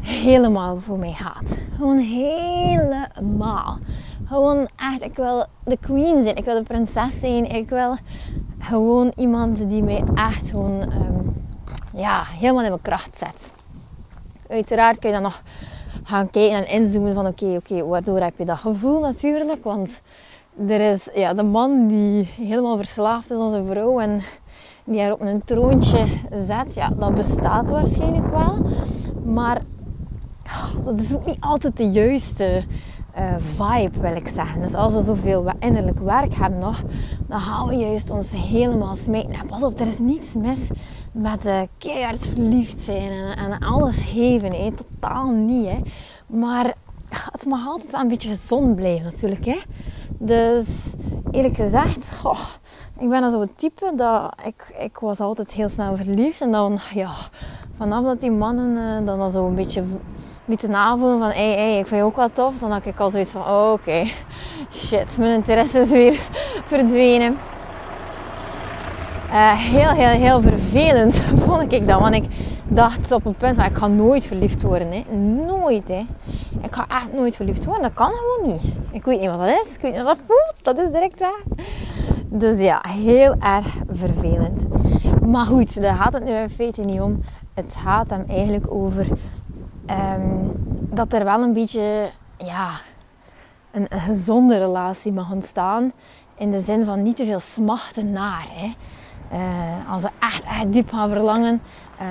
helemaal 0.00 0.80
voor 0.80 0.98
mij 0.98 1.12
gaat. 1.12 1.58
Gewoon 1.76 1.98
helemaal. 1.98 3.78
Gewoon 4.24 4.68
echt, 4.76 5.02
ik 5.02 5.16
wil 5.16 5.46
de 5.64 5.78
queen 5.80 6.22
zijn, 6.24 6.36
ik 6.36 6.44
wil 6.44 6.54
de 6.54 6.62
prinses 6.62 7.20
zijn, 7.20 7.50
ik 7.50 7.68
wil 7.68 7.96
gewoon 8.58 9.12
iemand 9.16 9.68
die 9.68 9.82
mij 9.82 10.04
echt 10.14 10.50
gewoon 10.50 10.80
um, 10.80 11.44
ja, 11.94 12.24
helemaal 12.24 12.62
in 12.62 12.68
mijn 12.68 12.82
kracht 12.82 13.18
zet. 13.18 13.52
Uiteraard 14.48 14.98
kun 14.98 15.08
je 15.08 15.14
dan 15.14 15.24
nog 15.24 15.42
gaan 16.04 16.30
kijken 16.30 16.66
en 16.66 16.80
inzoomen 16.80 17.14
van 17.14 17.26
oké, 17.26 17.56
oké, 17.56 17.84
waardoor 17.84 18.20
heb 18.20 18.38
je 18.38 18.44
dat 18.44 18.56
gevoel 18.56 19.00
natuurlijk? 19.00 19.64
Want 19.64 20.00
er 20.68 20.92
is 20.92 21.08
ja, 21.14 21.34
de 21.34 21.42
man 21.42 21.86
die 21.86 22.28
helemaal 22.36 22.76
verslaafd 22.76 23.30
is 23.30 23.38
aan 23.38 23.50
zijn 23.50 23.66
vrouw 23.66 24.00
en 24.00 24.20
die 24.84 25.00
haar 25.00 25.12
op 25.12 25.20
een 25.20 25.44
troontje 25.44 26.06
zet, 26.46 26.74
ja, 26.74 26.88
dat 26.98 27.14
bestaat 27.14 27.70
waarschijnlijk 27.70 28.30
wel. 28.30 28.66
Maar 29.24 29.60
oh, 30.46 30.84
dat 30.84 31.00
is 31.00 31.14
ook 31.14 31.26
niet 31.26 31.40
altijd 31.40 31.76
de 31.76 31.90
juiste 31.90 32.64
uh, 33.18 33.34
vibe, 33.38 34.00
wil 34.00 34.16
ik 34.16 34.28
zeggen. 34.28 34.60
Dus 34.60 34.74
als 34.74 34.94
we 34.94 35.02
zoveel 35.02 35.52
innerlijk 35.58 35.98
werk 35.98 36.34
hebben 36.34 36.58
nog, 36.58 36.82
dan 37.26 37.40
gaan 37.40 37.68
we 37.68 37.74
juist 37.74 38.10
ons 38.10 38.30
helemaal 38.30 38.94
smijten. 38.94 39.32
En 39.32 39.46
pas 39.46 39.62
op, 39.62 39.80
er 39.80 39.86
is 39.86 39.98
niets 39.98 40.34
mis 40.34 40.70
met 41.14 41.46
uh, 41.46 41.60
keihard 41.78 42.26
verliefd 42.26 42.78
zijn 42.78 43.10
en, 43.10 43.36
en 43.36 43.58
alles 43.58 44.04
geven. 44.04 44.52
Hè. 44.52 44.70
Totaal 44.72 45.30
niet. 45.30 45.66
Hè. 45.66 45.80
Maar 46.26 46.74
het 47.08 47.46
mag 47.46 47.66
altijd 47.66 47.92
wel 47.92 48.00
een 48.00 48.08
beetje 48.08 48.28
gezond 48.28 48.76
blijven 48.76 49.04
natuurlijk. 49.04 49.44
Hè. 49.44 49.58
Dus 50.18 50.94
eerlijk 51.30 51.56
gezegd, 51.56 52.22
ik 52.98 53.08
ben 53.08 53.30
zo'n 53.30 53.54
type 53.56 53.92
dat 53.96 54.34
ik, 54.44 54.74
ik 54.78 54.98
was 54.98 55.20
altijd 55.20 55.52
heel 55.52 55.68
snel 55.68 55.96
verliefd. 55.96 56.40
En 56.40 56.52
dan, 56.52 56.78
ja, 56.94 57.12
vanaf 57.76 58.04
dat 58.04 58.20
die 58.20 58.30
mannen 58.30 59.02
uh, 59.02 59.06
dan 59.06 59.32
zo 59.32 59.46
een 59.46 59.54
beetje 59.54 59.84
lieten 60.44 60.70
navoelen 60.70 61.18
van 61.18 61.28
hé, 61.28 61.54
hey, 61.54 61.78
ik 61.78 61.86
vind 61.86 62.00
je 62.00 62.06
ook 62.06 62.16
wel 62.16 62.32
tof. 62.32 62.54
Dan 62.58 62.70
had 62.72 62.86
ik 62.86 63.00
al 63.00 63.10
zoiets 63.10 63.32
van, 63.32 63.42
oh, 63.42 63.72
oké, 63.72 64.06
shit, 64.72 65.18
mijn 65.18 65.34
interesse 65.34 65.78
is 65.78 65.88
weer 65.88 66.20
verdwenen. 66.72 67.36
Uh, 69.34 69.52
heel, 69.52 69.90
heel, 69.90 70.08
heel 70.08 70.42
vervelend 70.42 71.14
vond 71.46 71.72
ik 71.72 71.86
dat. 71.86 72.00
Want 72.00 72.14
ik 72.14 72.24
dacht 72.68 73.12
op 73.12 73.24
een 73.24 73.34
punt 73.34 73.56
van 73.56 73.64
ik 73.64 73.76
ga 73.76 73.86
nooit 73.86 74.26
verliefd 74.26 74.62
worden. 74.62 74.92
Hè. 74.92 75.16
Nooit. 75.16 75.88
Hè. 75.88 76.06
Ik 76.62 76.74
ga 76.74 76.86
echt 76.88 77.12
nooit 77.12 77.36
verliefd 77.36 77.64
worden. 77.64 77.82
Dat 77.82 77.94
kan 77.94 78.10
gewoon 78.10 78.52
niet. 78.52 78.72
Ik 78.90 79.04
weet 79.04 79.20
niet 79.20 79.28
wat 79.28 79.38
dat 79.38 79.48
is. 79.48 79.74
Ik 79.74 79.80
weet 79.80 79.92
niet 79.92 80.02
wat 80.02 80.16
dat 80.16 80.26
voelt. 80.26 80.64
Dat 80.64 80.78
is 80.78 80.90
direct 80.90 81.20
waar. 81.20 81.42
Dus 82.26 82.60
ja, 82.60 82.84
heel 82.88 83.34
erg 83.40 83.74
vervelend. 83.90 84.64
Maar 85.26 85.46
goed, 85.46 85.80
daar 85.80 85.94
gaat 85.94 86.12
het 86.12 86.24
nu 86.24 86.30
in 86.30 86.50
feite 86.50 86.82
niet 86.82 87.00
om. 87.00 87.20
Het 87.54 87.74
gaat 87.76 88.10
hem 88.10 88.24
eigenlijk 88.28 88.66
over 88.68 89.06
ehm, 89.86 90.48
dat 90.90 91.12
er 91.12 91.24
wel 91.24 91.42
een 91.42 91.52
beetje 91.52 92.10
ja, 92.36 92.70
een 93.70 93.86
gezonde 93.90 94.58
relatie 94.58 95.12
mag 95.12 95.32
ontstaan. 95.32 95.92
In 96.38 96.50
de 96.50 96.60
zin 96.60 96.84
van 96.84 97.02
niet 97.02 97.16
te 97.16 97.24
veel 97.24 97.40
smachten 97.40 98.12
naar. 98.12 98.46
Hè. 98.52 98.72
Uh, 99.32 99.92
als 99.92 100.02
we 100.02 100.10
echt, 100.20 100.44
echt 100.44 100.72
diep 100.72 100.90
gaan 100.90 101.08
verlangen. 101.08 101.62
Uh, 102.00 102.06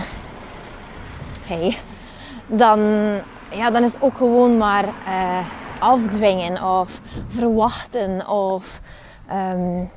hey, 1.48 1.78
dan, 2.46 2.80
ja, 3.50 3.70
dan 3.70 3.82
is 3.82 3.92
het 3.92 4.02
ook 4.02 4.16
gewoon 4.16 4.56
maar 4.56 4.84
uh, 4.84 5.46
afdwingen 5.78 6.62
of 6.62 7.00
verwachten. 7.28 8.28
Of 8.28 8.80
um, 9.32 9.90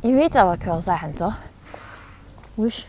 je 0.00 0.12
weet 0.12 0.32
dat 0.32 0.44
wat 0.44 0.54
ik 0.54 0.62
wil 0.62 0.82
zeggen, 0.84 1.14
toch? 1.14 1.38
Woesh. 2.54 2.84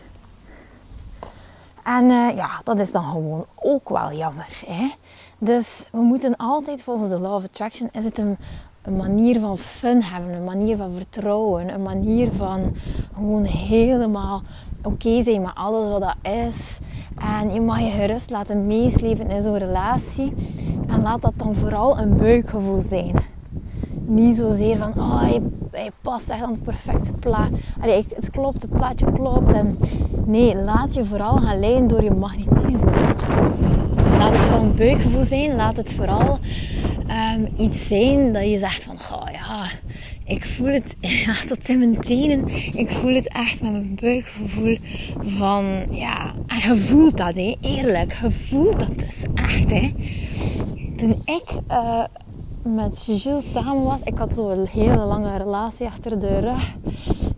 En 1.84 2.06
ja, 2.34 2.60
dat 2.64 2.78
is 2.78 2.92
dan 2.92 3.04
gewoon 3.04 3.44
ook 3.56 3.88
wel 3.88 4.12
jammer. 4.12 4.62
Hè? 4.66 4.92
Dus 5.38 5.86
we 5.90 6.00
moeten 6.00 6.36
altijd 6.36 6.82
volgens 6.82 7.08
de 7.08 7.18
Law 7.18 7.34
of 7.34 7.44
Attraction 7.44 7.88
is 7.92 8.04
het 8.04 8.18
een, 8.18 8.38
een 8.82 8.96
manier 8.96 9.40
van 9.40 9.58
fun 9.58 10.02
hebben, 10.02 10.34
een 10.34 10.44
manier 10.44 10.76
van 10.76 10.92
vertrouwen, 10.92 11.74
een 11.74 11.82
manier 11.82 12.28
van 12.36 12.76
gewoon 13.14 13.44
helemaal 13.44 14.42
oké 14.82 15.22
zijn 15.22 15.42
met 15.42 15.54
alles 15.54 15.88
wat 15.88 16.00
dat 16.00 16.32
is. 16.32 16.78
En 17.40 17.52
je 17.52 17.60
mag 17.60 17.80
je 17.80 17.90
gerust 17.90 18.30
laten 18.30 18.66
meesleven 18.66 19.30
in 19.30 19.42
zo'n 19.42 19.58
relatie. 19.58 20.32
En 20.88 21.02
laat 21.02 21.22
dat 21.22 21.32
dan 21.36 21.54
vooral 21.54 21.98
een 21.98 22.16
buikgevoel 22.16 22.82
zijn. 22.88 23.14
Niet 24.04 24.36
zozeer 24.36 24.76
van, 24.76 24.92
oh, 24.96 25.20
hij, 25.20 25.42
past 26.02 26.28
echt 26.28 26.42
aan 26.42 26.50
het 26.50 26.62
perfecte 26.62 27.12
plaat. 27.12 27.50
Allee, 27.80 28.06
het 28.14 28.30
klopt, 28.30 28.62
het 28.62 28.70
plaatje 28.70 29.12
klopt. 29.12 29.52
En 29.52 29.78
nee, 30.24 30.56
laat 30.56 30.94
je 30.94 31.04
vooral 31.04 31.36
gaan 31.36 31.60
leiden 31.60 31.88
door 31.88 32.02
je 32.02 32.10
magnetisme. 32.10 32.90
Laat 34.18 34.32
het 34.32 34.40
vooral 34.40 34.62
een 34.62 34.74
buikgevoel 34.74 35.24
zijn. 35.24 35.56
Laat 35.56 35.76
het 35.76 35.92
vooral 35.92 36.38
um, 37.34 37.48
iets 37.58 37.86
zijn 37.86 38.32
dat 38.32 38.50
je 38.50 38.58
zegt 38.58 38.82
van, 38.82 38.94
oh 38.94 39.32
ja, 39.32 39.66
ik 40.24 40.44
voel 40.44 40.66
het 40.66 40.94
ja, 41.26 41.34
tot 41.48 41.68
in 41.68 41.78
mijn 41.78 42.00
tenen. 42.00 42.48
Ik 42.78 42.90
voel 42.90 43.14
het 43.14 43.28
echt 43.28 43.62
met 43.62 43.72
mijn 43.72 43.98
buikgevoel 44.00 44.78
van, 45.14 45.64
ja, 45.90 46.34
en 46.46 46.56
je 46.56 46.76
voelt 46.76 47.16
dat, 47.16 47.34
hè, 47.34 47.56
eerlijk. 47.60 48.18
Je 48.22 48.30
voelt 48.30 48.78
dat 48.78 48.98
dus 48.98 49.22
echt, 49.34 49.70
hè. 49.70 49.94
Toen 50.96 51.10
ik 51.10 51.44
uh, 51.68 52.04
met 52.62 53.04
Jules 53.06 53.52
samen 53.52 53.82
was, 53.82 54.00
ik 54.04 54.16
had 54.16 54.34
zo'n 54.34 54.66
hele 54.66 55.04
lange 55.04 55.36
relatie 55.36 55.86
achter 55.86 56.20
de 56.20 56.38
rug, 56.40 56.74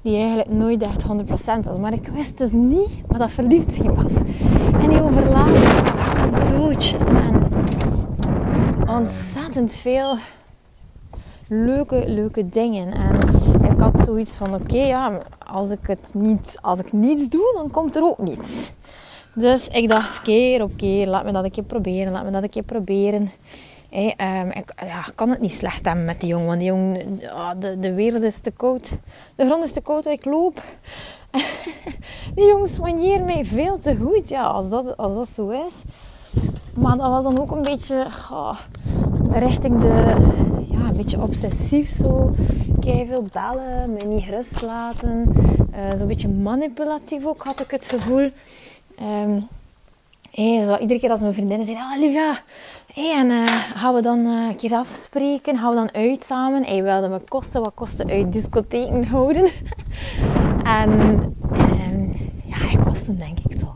die 0.02 0.16
eigenlijk 0.16 0.50
nooit 0.50 0.82
echt 0.82 1.02
100% 1.02 1.06
was. 1.62 1.78
Maar 1.78 1.92
ik 1.92 2.10
wist 2.14 2.38
dus 2.38 2.50
niet 2.52 2.88
wat 3.06 3.18
dat 3.18 3.32
verliefd 3.32 3.74
zijn 3.74 3.94
was. 3.94 4.12
En 4.82 4.88
die 4.88 5.02
overlaadde 5.02 5.60
cadeautjes 6.14 7.04
en 7.04 7.43
ontzettend 8.94 9.74
veel 9.74 10.16
leuke, 11.48 12.04
leuke 12.08 12.48
dingen. 12.48 12.92
En 12.92 13.14
ik 13.72 13.80
had 13.80 14.00
zoiets 14.04 14.36
van, 14.36 14.54
oké, 14.54 14.76
ja, 14.76 15.20
als 15.46 15.70
ik 15.70 15.86
het 15.86 16.10
niet, 16.12 16.58
als 16.60 16.78
ik 16.78 16.92
niets 16.92 17.28
doe, 17.28 17.54
dan 17.58 17.70
komt 17.70 17.96
er 17.96 18.02
ook 18.02 18.18
niets. 18.18 18.72
Dus 19.34 19.68
ik 19.68 19.88
dacht 19.88 20.22
keer 20.22 20.62
op 20.62 20.72
laat 21.06 21.24
me 21.24 21.32
dat 21.32 21.44
een 21.44 21.50
keer 21.50 21.64
proberen, 21.64 22.12
laat 22.12 22.24
me 22.24 22.30
dat 22.30 22.42
een 22.42 22.50
keer 22.50 22.64
proberen. 22.64 23.30
Um, 23.92 24.50
ik 24.50 24.72
ja, 24.86 25.04
kan 25.14 25.30
het 25.30 25.40
niet 25.40 25.52
slecht 25.52 25.84
hebben 25.84 26.04
met 26.04 26.20
die 26.20 26.28
jongen, 26.28 26.46
want 26.46 26.58
die 26.58 26.68
jongen, 26.68 27.20
oh, 27.22 27.50
de, 27.58 27.78
de 27.78 27.94
wereld 27.94 28.22
is 28.22 28.40
te 28.40 28.50
koud. 28.50 28.90
De 29.36 29.46
grond 29.46 29.64
is 29.64 29.72
te 29.72 29.80
koud 29.80 30.04
waar 30.04 30.12
ik 30.12 30.24
loop. 30.24 30.62
die 32.34 32.46
jongens 32.46 32.74
soigneren 32.74 33.26
mij 33.26 33.44
veel 33.44 33.78
te 33.78 33.96
goed, 33.96 34.28
ja, 34.28 34.42
als 34.42 34.68
dat, 34.68 34.96
als 34.96 35.14
dat 35.14 35.28
zo 35.28 35.48
is. 35.48 35.82
Maar 36.76 36.96
dat 36.96 37.10
was 37.10 37.22
dan 37.22 37.40
ook 37.40 37.50
een 37.50 37.62
beetje 37.62 38.06
richting 39.30 39.80
de, 39.80 40.14
ja, 40.68 40.88
een 40.88 40.96
beetje 40.96 41.22
obsessief 41.22 41.90
zo. 41.90 42.30
Kei 42.80 43.06
veel 43.06 43.24
bellen, 43.32 43.92
me 43.92 44.06
niet 44.06 44.28
rust 44.28 44.62
laten. 44.62 45.32
Uh, 45.74 45.98
Zo'n 45.98 46.06
beetje 46.06 46.28
manipulatief 46.28 47.26
ook 47.26 47.42
had 47.42 47.60
ik 47.60 47.70
het 47.70 47.86
gevoel. 47.86 48.30
Hey, 50.34 50.64
zo, 50.64 50.76
iedere 50.76 51.00
keer 51.00 51.10
als 51.10 51.20
mijn 51.20 51.34
vriendinnen 51.34 51.66
zeiden, 51.66 51.84
ah 51.84 52.36
hey, 52.94 53.14
en 53.18 53.30
uh, 53.30 53.46
gaan 53.74 53.94
we 53.94 54.02
dan 54.02 54.18
uh, 54.18 54.48
een 54.48 54.56
keer 54.56 54.74
afspreken? 54.74 55.58
Gaan 55.58 55.70
we 55.70 55.76
dan 55.76 55.92
uit 55.92 56.24
samen? 56.24 56.64
Hij 56.64 56.82
wilde 56.82 57.08
me 57.08 57.20
kosten 57.28 57.62
wat 57.62 57.74
kosten 57.74 58.10
uit 58.10 58.32
discotheken 58.32 59.04
houden. 59.04 59.44
en 60.80 60.90
um, 60.90 62.16
ja, 62.44 62.70
ik 62.70 62.78
was 62.84 63.04
toen 63.04 63.16
denk 63.16 63.38
ik 63.38 63.60
zo 63.60 63.72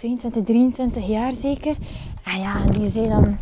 22, 0.00 0.44
23 0.44 1.06
jaar 1.06 1.32
zeker. 1.32 1.76
En 2.24 2.40
ja, 2.40 2.62
die 2.64 2.90
zei 2.92 3.08
dan... 3.08 3.38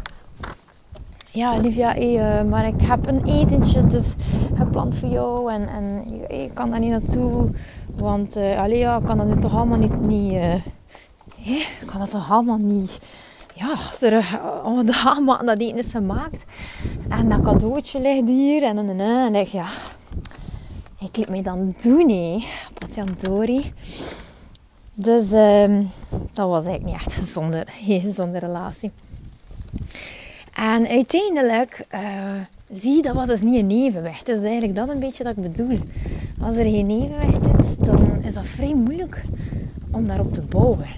Ja, 1.33 1.57
Olivia, 1.57 1.93
hey, 1.93 2.41
uh, 2.41 2.51
maar 2.51 2.67
ik 2.67 2.81
heb 2.81 3.09
een 3.09 3.25
etentje 3.25 3.87
dus 3.87 4.15
gepland 4.55 4.97
voor 4.97 5.09
jou. 5.09 5.53
En, 5.53 5.69
en 5.69 6.11
je, 6.11 6.51
kan 6.55 6.71
daar 6.71 6.81
niet 6.81 6.91
naartoe. 6.91 7.51
Want 7.95 8.37
uh, 8.37 8.69
ja, 8.79 8.97
ik 8.97 9.05
kan 9.05 9.29
dat 9.29 9.41
toch 9.41 9.57
allemaal 9.57 9.79
niet... 9.79 10.01
niet 10.01 10.33
uh, 10.33 10.55
ik 11.81 11.87
kan 11.87 12.01
dat 12.01 12.11
toch 12.11 12.31
allemaal 12.31 12.59
niet... 12.59 12.99
Ja, 13.55 13.77
er, 14.01 14.41
oh, 14.65 14.87
de 14.87 14.97
allemaal 15.05 15.45
dat 15.45 15.61
eten 15.61 15.79
is 15.79 15.91
gemaakt. 15.91 16.45
En 17.09 17.29
dat 17.29 17.43
cadeautje 17.43 18.01
ligt 18.01 18.29
hier. 18.29 18.63
En, 18.63 18.79
en, 18.79 18.89
en, 18.89 19.01
en 19.01 19.35
ik, 19.35 19.49
ja... 19.49 19.67
Ik 21.01 21.17
liet 21.17 21.29
mij 21.29 21.43
dan 21.43 21.75
doen, 21.83 22.09
hé. 22.09 22.45
Patjandori. 22.79 23.73
Dus 25.01 25.31
uh, 25.33 25.79
dat 26.33 26.49
was 26.49 26.67
eigenlijk 26.67 26.85
niet 26.85 26.95
echt 26.95 27.07
een 27.17 27.23
gezonde, 27.23 27.65
gezonde 27.85 28.39
relatie. 28.49 28.91
En 30.55 30.89
uiteindelijk 30.89 31.87
uh, 31.95 32.01
zie 32.73 33.03
dat 33.03 33.15
was 33.15 33.27
dus 33.27 33.41
niet 33.41 33.57
een 33.57 33.71
evenwicht. 33.71 34.27
Dat 34.27 34.37
is 34.37 34.43
eigenlijk 34.43 34.77
dat 34.77 34.89
een 34.89 34.99
beetje 34.99 35.25
dat 35.25 35.37
ik 35.37 35.43
bedoel. 35.43 35.79
Als 36.41 36.57
er 36.57 36.63
geen 36.63 36.91
evenwicht 36.91 37.59
is, 37.59 37.87
dan 37.87 38.23
is 38.23 38.35
dat 38.35 38.47
vrij 38.47 38.75
moeilijk 38.75 39.23
om 39.93 40.07
daarop 40.07 40.33
te 40.33 40.41
bouwen. 40.41 40.89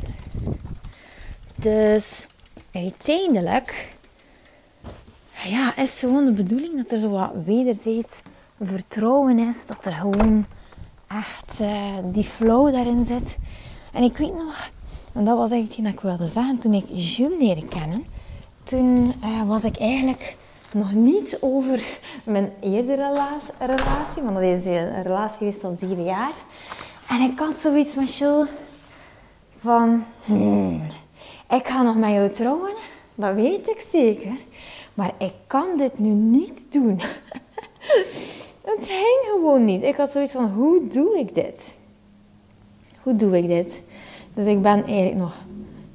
Dus 1.56 2.26
uiteindelijk 2.72 3.88
ja, 5.44 5.76
is 5.76 5.90
het 5.90 5.98
gewoon 5.98 6.24
de 6.24 6.32
bedoeling 6.32 6.76
dat 6.76 6.92
er 6.92 6.98
zo 6.98 7.10
wat 7.10 7.30
wederzijds 7.44 8.20
vertrouwen 8.64 9.38
is. 9.38 9.56
Dat 9.66 9.84
er 9.84 9.92
gewoon 9.92 10.46
echt 11.08 11.60
uh, 11.60 12.12
die 12.12 12.24
flow 12.24 12.72
daarin 12.72 13.04
zit. 13.04 13.38
En 13.92 14.02
ik 14.02 14.16
weet 14.16 14.34
nog, 14.34 14.70
en 15.12 15.24
dat 15.24 15.36
was 15.36 15.50
echt 15.50 15.76
wat 15.76 15.92
ik 15.92 16.00
wilde 16.00 16.26
zeggen, 16.26 16.58
toen 16.58 16.72
ik 16.72 16.84
Jules 16.88 17.38
leerde 17.38 17.64
kennen, 17.64 18.04
toen 18.64 19.14
uh, 19.24 19.48
was 19.48 19.64
ik 19.64 19.76
eigenlijk 19.78 20.36
nog 20.72 20.92
niet 20.92 21.38
over 21.40 21.82
mijn 22.24 22.52
eerdere 22.60 23.36
relatie, 23.58 24.22
want 24.22 24.34
dat 24.34 24.42
is 24.42 24.64
een 24.64 25.02
relatie 25.02 25.36
geweest 25.36 25.64
al 25.64 25.76
zeven 25.80 26.04
jaar. 26.04 26.32
En 27.08 27.20
ik 27.20 27.38
had 27.38 27.60
zoiets 27.60 27.94
met 27.94 28.16
Jules 28.16 28.48
van, 29.58 30.04
hmm, 30.24 30.82
ik 31.50 31.66
ga 31.68 31.82
nog 31.82 31.96
met 31.96 32.10
jou 32.10 32.30
trouwen, 32.30 32.72
dat 33.14 33.34
weet 33.34 33.68
ik 33.68 33.84
zeker. 33.92 34.32
Maar 34.94 35.12
ik 35.18 35.32
kan 35.46 35.76
dit 35.76 35.98
nu 35.98 36.08
niet 36.08 36.62
doen. 36.70 37.00
Het 38.70 38.86
ging 38.86 39.20
gewoon 39.24 39.64
niet. 39.64 39.82
Ik 39.82 39.96
had 39.96 40.12
zoiets 40.12 40.32
van, 40.32 40.50
hoe 40.50 40.88
doe 40.88 41.18
ik 41.18 41.34
dit? 41.34 41.76
Hoe 43.02 43.16
doe 43.16 43.36
ik 43.36 43.48
dit? 43.48 43.82
Dus 44.34 44.46
ik 44.46 44.62
ben 44.62 44.84
eigenlijk 44.84 45.16
nog 45.16 45.34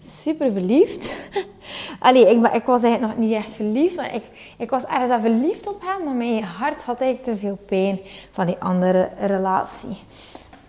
super 0.01 0.51
verliefd. 0.51 1.11
Allee, 1.99 2.29
ik, 2.29 2.47
ik, 2.53 2.63
was 2.63 2.83
eigenlijk 2.83 3.13
nog 3.13 3.25
niet 3.27 3.35
echt 3.35 3.53
verliefd. 3.53 3.95
Maar 3.95 4.15
ik, 4.15 4.53
ik 4.57 4.69
was 4.69 4.85
ergens 4.85 5.21
verliefd 5.21 5.67
op 5.67 5.81
hem. 5.81 6.05
Maar 6.05 6.13
mijn 6.13 6.43
hart 6.43 6.83
had 6.83 7.01
eigenlijk 7.01 7.37
te 7.37 7.45
veel 7.45 7.57
pijn 7.67 7.99
van 8.31 8.45
die 8.45 8.57
andere 8.59 9.09
relatie. 9.19 9.97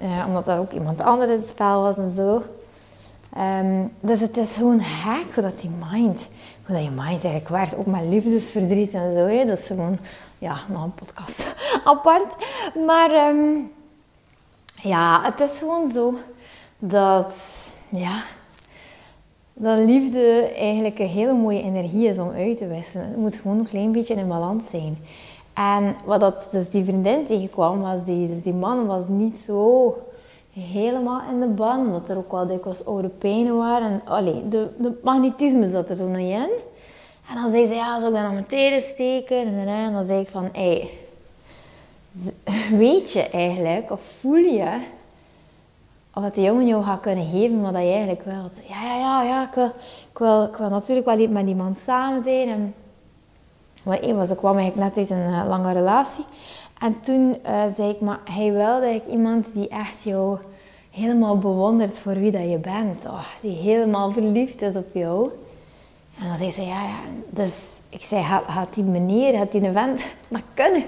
Uh, 0.03 0.25
omdat 0.27 0.49
er 0.49 0.59
ook 0.59 0.73
iemand 0.73 1.01
anders 1.01 1.31
in 1.31 1.37
het 1.37 1.49
spel 1.49 1.83
was 1.83 1.97
en 1.97 2.15
zo. 2.15 2.43
Um, 3.39 3.93
dus 4.01 4.21
het 4.21 4.37
is 4.37 4.55
gewoon 4.55 4.81
gek 4.81 5.35
hoe 5.35 5.43
dat 5.43 5.61
die 5.61 5.71
mind, 5.71 6.29
hoe 6.67 6.75
dat 6.75 6.85
je 6.85 6.91
mind 6.91 7.25
eigenlijk 7.25 7.49
werkt. 7.49 7.77
Ook 7.77 7.87
met 7.87 8.03
liefdesverdriet 8.09 8.95
en 8.95 9.13
zo. 9.15 9.27
Hè. 9.27 9.45
Dat 9.45 9.59
is 9.59 9.67
gewoon, 9.67 9.99
ja, 10.39 10.57
nog 10.69 10.85
een 10.85 10.95
podcast 10.95 11.47
apart. 11.85 12.37
Maar 12.87 13.29
um, 13.29 13.71
ja, 14.87 15.21
het 15.23 15.51
is 15.51 15.59
gewoon 15.59 15.89
zo 15.89 16.15
dat, 16.79 17.35
ja, 17.89 18.23
dat 19.53 19.79
liefde 19.79 20.53
eigenlijk 20.57 20.99
een 20.99 21.07
hele 21.07 21.33
mooie 21.33 21.63
energie 21.63 22.09
is 22.09 22.19
om 22.19 22.31
uit 22.31 22.59
te 22.59 22.67
wisselen. 22.67 23.07
Het 23.07 23.17
moet 23.17 23.35
gewoon 23.35 23.59
een 23.59 23.69
klein 23.69 23.93
beetje 23.93 24.15
in 24.15 24.29
balans 24.29 24.69
zijn. 24.71 24.99
En 25.55 25.97
wat 26.05 26.21
dat, 26.21 26.49
dus 26.51 26.71
die 26.71 26.85
vriendin 26.85 27.27
tegenkwam, 27.27 27.81
was 27.81 28.05
die, 28.05 28.29
dus 28.29 28.43
die 28.43 28.55
man 28.55 28.87
was 28.87 29.03
niet 29.09 29.39
zo 29.39 29.95
helemaal 30.61 31.21
in 31.31 31.41
de 31.41 31.49
ban. 31.49 31.87
Omdat 31.87 32.09
er 32.09 32.17
ook 32.17 32.33
wel 32.33 32.47
dikwijls 32.47 32.85
oude 32.85 33.09
pijnen 33.09 33.57
waren. 33.57 33.91
En 33.91 34.01
allee, 34.05 34.49
de, 34.49 34.69
de 34.79 34.99
magnetisme 35.03 35.71
zat 35.71 35.89
er 35.89 35.97
zo 35.97 36.07
niet 36.07 36.31
in. 36.31 36.51
En 37.29 37.35
dan 37.35 37.53
zei 37.53 37.67
ze, 37.67 37.75
ja, 37.75 37.99
zou 37.99 38.15
ik 38.15 38.21
dan 38.21 38.35
nog 38.35 38.49
mijn 38.49 38.81
steken? 38.81 39.37
En, 39.67 39.93
dan 39.93 40.07
zei 40.07 40.21
ik 40.21 40.29
van, 40.29 40.49
hé, 40.53 40.91
weet 42.85 43.13
je 43.13 43.31
eigenlijk, 43.31 43.91
of 43.91 44.01
voel 44.21 44.37
je, 44.37 44.81
of 46.15 46.31
de 46.31 46.43
jongen 46.43 46.67
jou 46.67 46.85
gaat 46.85 47.01
kunnen 47.01 47.31
geven 47.31 47.61
wat 47.61 47.73
je 47.73 47.79
eigenlijk 47.79 48.25
wilt? 48.25 48.53
Ja, 48.69 48.83
ja, 48.83 48.97
ja, 48.97 49.23
ja, 49.23 49.49
ik 49.49 49.55
wil, 49.55 49.67
ik 50.13 50.19
wil, 50.19 50.45
ik 50.45 50.57
wil 50.57 50.69
natuurlijk 50.69 51.07
wel 51.07 51.29
met 51.29 51.47
iemand 51.47 51.79
samen 51.79 52.23
zijn. 52.23 52.49
En, 52.49 52.75
wat 53.83 54.01
één 54.01 54.17
was, 54.17 54.31
ik 54.31 54.37
kwam 54.37 54.57
eigenlijk 54.57 54.97
net 54.97 55.11
uit 55.11 55.19
een 55.19 55.33
uh, 55.33 55.45
lange 55.49 55.73
relatie. 55.73 56.25
En 56.79 57.01
toen 57.01 57.37
uh, 57.47 57.63
zei 57.75 57.89
ik, 57.91 58.01
maar 58.01 58.21
hij 58.25 58.53
wilde 58.53 58.87
ik 58.87 59.07
iemand 59.07 59.47
die 59.55 59.69
echt 59.69 60.03
jou 60.03 60.39
helemaal 60.91 61.39
bewondert 61.39 61.99
voor 61.99 62.15
wie 62.15 62.31
dat 62.31 62.51
je 62.51 62.59
bent. 62.59 63.07
Oh, 63.07 63.25
die 63.41 63.57
helemaal 63.57 64.13
verliefd 64.13 64.63
is 64.63 64.77
op 64.77 64.89
jou. 64.93 65.31
En 66.21 66.29
dan 66.29 66.37
zei 66.37 66.51
ze, 66.51 66.63
ja, 66.63 66.83
ja. 66.83 66.99
Dus 67.31 67.55
ik 67.89 68.03
zei, 68.03 68.23
gaat, 68.23 68.75
die 68.75 68.85
meneer, 68.85 69.33
gaat 69.33 69.53
die 69.53 69.71
vent 69.73 70.05
dat 70.29 70.41
kunnen? 70.55 70.85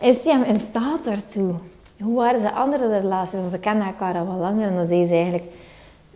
Is 0.00 0.22
die 0.22 0.44
in 0.44 0.60
staat 0.70 1.04
daartoe? 1.04 1.54
Hoe 2.00 2.16
waren 2.16 2.42
de 2.42 2.52
andere 2.52 3.00
relaties? 3.00 3.38
Want 3.38 3.50
ze 3.50 3.58
kennen 3.58 3.86
elkaar 3.86 4.18
al 4.18 4.36
langer. 4.36 4.68
En 4.68 4.74
dan 4.74 4.86
zei 4.86 5.06
ze 5.06 5.12
eigenlijk, 5.12 5.44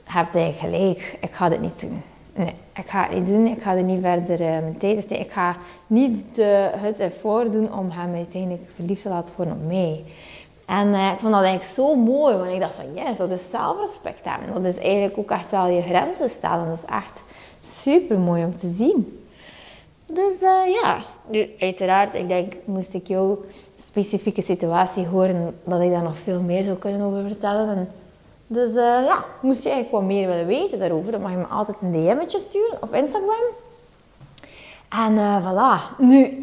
hebt 0.05 0.33
hij 0.33 0.53
gelijk, 0.59 1.19
ik 1.21 1.33
ga 1.33 1.49
dit 1.49 1.61
niet 1.61 1.81
doen. 1.81 2.03
Nee, 2.35 2.55
ik 2.75 2.89
ga 2.89 3.03
het 3.03 3.13
niet 3.13 3.27
doen. 3.27 3.47
Ik 3.47 3.63
ga 3.63 3.77
er 3.77 3.83
niet 3.83 4.01
verder 4.01 4.41
uh, 4.41 4.47
mijn 4.47 4.79
tijd. 4.79 5.11
Ik 5.11 5.31
ga 5.33 5.57
niet 5.87 6.37
het 6.77 7.01
ervoor 7.01 7.51
doen 7.51 7.75
om 7.79 7.91
hem 7.91 8.15
uiteindelijk 8.15 8.63
verliefd 8.75 9.03
te 9.03 9.09
laten 9.09 9.35
worden 9.37 9.55
op 9.55 9.67
mij. 9.67 10.05
En 10.67 10.89
uh, 10.89 11.13
ik 11.13 11.19
vond 11.19 11.33
dat 11.33 11.43
eigenlijk 11.43 11.75
zo 11.75 11.95
mooi, 11.95 12.37
want 12.37 12.53
ik 12.53 12.61
dacht 12.61 12.75
van 12.75 12.95
yes, 12.95 13.17
dat 13.17 13.31
is 13.31 13.51
zelfrespect. 13.51 14.25
Dat 14.53 14.65
is 14.65 14.79
eigenlijk 14.79 15.19
ook 15.19 15.31
echt 15.31 15.51
wel 15.51 15.67
je 15.67 15.83
grenzen 15.83 16.31
stellen. 16.31 16.69
Dat 16.69 16.79
is 16.79 16.95
echt 16.95 17.23
super 17.61 18.19
mooi 18.19 18.45
om 18.45 18.57
te 18.57 18.69
zien. 18.69 19.25
Dus 20.07 20.35
uh, 20.43 20.75
ja, 20.83 21.05
uiteraard, 21.59 22.15
ik 22.15 22.29
denk, 22.29 22.53
moest 22.65 22.95
ik 22.95 23.07
jouw 23.07 23.39
specifieke 23.91 24.43
situatie 24.43 25.07
horen, 25.07 25.55
dat 25.65 25.81
ik 25.81 25.91
daar 25.91 26.03
nog 26.03 26.19
veel 26.19 26.41
meer 26.41 26.63
zou 26.63 26.77
kunnen 26.77 27.01
over 27.01 27.23
vertellen. 27.23 27.69
En 27.77 27.89
dus 28.47 28.69
uh, 28.69 28.75
ja, 29.05 29.25
moest 29.43 29.63
je 29.63 29.71
eigenlijk 29.71 29.91
wat 29.91 30.15
meer 30.15 30.29
willen 30.29 30.47
weten 30.47 30.79
daarover, 30.79 31.13
dan 31.13 31.21
mag 31.21 31.31
je 31.31 31.37
me 31.37 31.45
altijd 31.45 31.77
een 31.81 31.93
DM'tje 31.93 32.39
sturen 32.39 32.83
op 32.83 32.95
Instagram. 32.95 33.47
En 34.89 35.13
uh, 35.13 35.47
voilà. 35.47 35.97
Nu, 35.99 36.39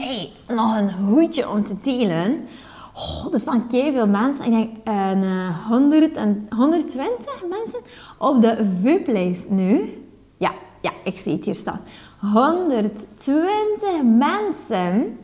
nog 0.48 0.78
een 0.78 0.92
hoedje 0.92 1.50
om 1.50 1.64
te 1.68 1.76
delen. 1.84 2.48
Oh, 2.94 3.34
er 3.34 3.40
staan 3.40 3.66
veel 3.70 4.08
mensen. 4.08 4.46
Ik 4.46 4.52
denk 4.52 4.70
een, 4.84 5.24
uh, 5.24 5.68
100 5.68 6.16
en 6.16 6.48
120 6.56 7.44
mensen 7.50 7.80
op 8.18 8.42
de 8.42 8.66
VIP-lijst 8.82 9.50
nu. 9.50 10.04
Ja, 10.38 10.52
ja, 10.82 10.92
ik 11.04 11.18
zie 11.18 11.36
het 11.36 11.46
hier 11.46 11.56
staan. 11.56 11.82
120 12.20 14.04
mensen 14.04 15.18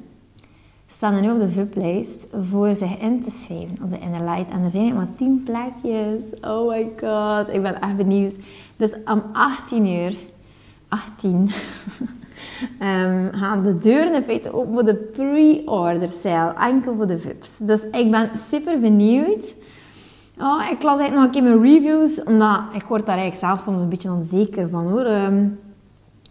staan 0.96 1.22
nu 1.22 1.32
op 1.32 1.40
de 1.40 1.50
VIP-lijst 1.50 2.28
voor 2.42 2.76
zich 2.76 2.98
in 2.98 3.24
te 3.24 3.32
schrijven 3.44 3.78
op 3.84 3.92
de 3.92 4.00
Inner 4.00 4.24
Light. 4.24 4.52
En 4.52 4.64
er 4.64 4.70
zijn 4.70 4.96
maar 4.96 5.08
10 5.18 5.44
plekjes. 5.46 6.40
Oh 6.42 6.68
my 6.68 6.90
god, 7.00 7.54
ik 7.54 7.62
ben 7.62 7.82
echt 7.82 7.98
benieuwd. 7.98 8.34
Dus 8.76 8.92
om 9.06 9.24
18 9.34 9.88
uur, 9.88 10.18
18, 10.88 11.36
um, 11.36 11.50
ehm, 12.80 13.34
gaan 13.34 13.64
de 13.64 13.80
deuren 13.80 14.14
in 14.14 14.24
feite 14.24 14.54
open 14.54 14.74
voor 14.74 14.86
de 14.86 14.96
pre-order 14.96 16.10
sale. 16.10 16.54
Enkel 16.60 16.96
voor 16.96 17.08
de 17.08 17.18
VIP's. 17.18 17.50
Dus 17.58 17.82
ik 17.92 18.12
ben 18.12 18.30
super 18.50 18.80
benieuwd. 18.80 19.56
Oh, 20.40 20.68
ik 20.72 20.84
las 20.84 21.00
eigenlijk 21.00 21.14
nog 21.14 21.24
een 21.24 21.32
keer 21.32 21.44
mijn 21.44 21.62
reviews, 21.62 22.24
omdat 22.24 22.60
ik 22.74 22.84
word 22.84 23.06
daar 23.06 23.18
eigenlijk 23.18 23.46
zelf 23.46 23.62
soms 23.64 23.82
een 23.82 23.90
beetje 23.90 24.12
onzeker 24.12 24.70
van 24.70 24.88
hoor. 24.88 25.06
Um, 25.06 25.60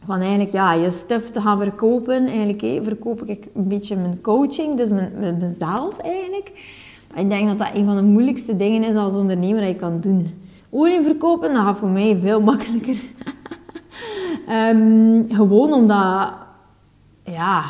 van 0.06 0.20
eigenlijk 0.20 0.52
ja, 0.52 0.72
je 0.72 0.90
stuff 0.90 1.30
te 1.30 1.40
gaan 1.40 1.58
verkopen. 1.58 2.26
Eigenlijk 2.26 2.84
verkoop 2.84 3.22
ik 3.22 3.48
een 3.54 3.68
beetje 3.68 3.96
mijn 3.96 4.20
coaching, 4.20 4.76
dus 4.76 4.90
mijn, 4.90 5.12
mijn, 5.18 5.56
eigenlijk. 6.02 6.50
Ik 7.14 7.28
denk 7.28 7.48
dat 7.48 7.58
dat 7.58 7.68
een 7.74 7.84
van 7.84 7.96
de 7.96 8.02
moeilijkste 8.02 8.56
dingen 8.56 8.82
is 8.82 8.96
als 8.96 9.14
ondernemer 9.14 9.60
dat 9.60 9.70
je 9.70 9.76
kan 9.76 10.00
doen. 10.00 10.26
Olie 10.70 11.02
verkopen, 11.02 11.52
dat 11.52 11.62
gaat 11.62 11.78
voor 11.78 11.88
mij 11.88 12.18
veel 12.22 12.40
makkelijker. 12.40 12.96
um, 14.48 15.24
gewoon 15.38 15.72
omdat, 15.72 16.32
ja, 17.24 17.64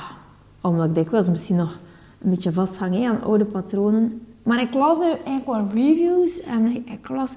omdat 0.62 0.88
ik 0.88 0.94
dikwijls 0.94 1.28
misschien 1.28 1.56
nog 1.56 1.78
een 2.20 2.30
beetje 2.30 2.52
vasthang 2.52 3.08
aan 3.08 3.22
oude 3.22 3.44
patronen. 3.44 4.26
Maar 4.42 4.60
ik 4.60 4.74
las 4.74 4.98
nu 4.98 5.04
eigenlijk 5.04 5.46
wel 5.46 5.66
reviews 5.74 6.40
en 6.40 6.66
ik, 6.66 6.90
ik 6.90 7.08
las... 7.08 7.30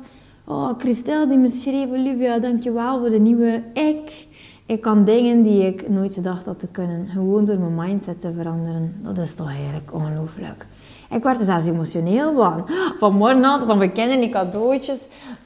Oh, 0.48 0.70
Christel 0.78 1.28
die 1.28 1.38
me 1.38 1.48
schreef, 1.48 1.90
Olivia, 1.90 2.40
dankjewel 2.40 3.00
voor 3.00 3.10
de 3.10 3.20
nieuwe 3.20 3.64
ik. 3.74 4.28
Ik 4.68 4.82
kan 4.82 5.04
dingen 5.04 5.44
die 5.44 5.68
ik 5.68 5.90
nooit 5.90 6.14
gedacht 6.14 6.46
had 6.46 6.60
te 6.60 6.68
kunnen. 6.68 7.08
Gewoon 7.08 7.46
door 7.46 7.58
mijn 7.58 7.76
mindset 7.76 8.22
te 8.22 8.34
veranderen. 8.34 8.96
Dat 9.04 9.18
is 9.18 9.36
toch 9.36 9.48
eigenlijk 9.48 9.94
ongelooflijk. 9.94 10.66
Ik 11.10 11.24
werd 11.24 11.40
er 11.40 11.46
zelfs 11.46 11.68
emotioneel 11.68 12.36
van. 12.36 12.70
Vanmorgen 13.00 13.44
had 13.44 13.66
van 13.66 13.80
we 13.80 13.90
kennen 13.90 14.20
die 14.20 14.30
cadeautjes 14.30 14.98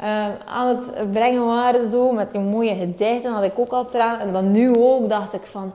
uh, 0.02 0.26
aan 0.46 0.68
het 0.68 1.12
brengen 1.12 1.46
waren. 1.46 1.92
Zo, 1.92 2.12
met 2.12 2.32
die 2.32 2.42
mooie 2.42 2.76
gedichten 2.76 3.34
had 3.34 3.44
ik 3.44 3.60
ook 3.60 3.70
al 3.70 3.90
traan. 3.90 4.20
En 4.20 4.34
dan 4.34 4.52
nu 4.52 4.76
ook 4.76 5.10
dacht 5.10 5.34
ik 5.34 5.48
van... 5.52 5.72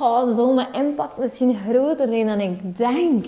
Oh, 0.00 0.36
zal 0.36 0.54
mijn 0.54 0.72
impact 0.72 1.18
misschien 1.18 1.56
groter 1.68 2.08
zijn 2.08 2.26
dan 2.26 2.40
ik 2.40 2.76
denk. 2.76 3.26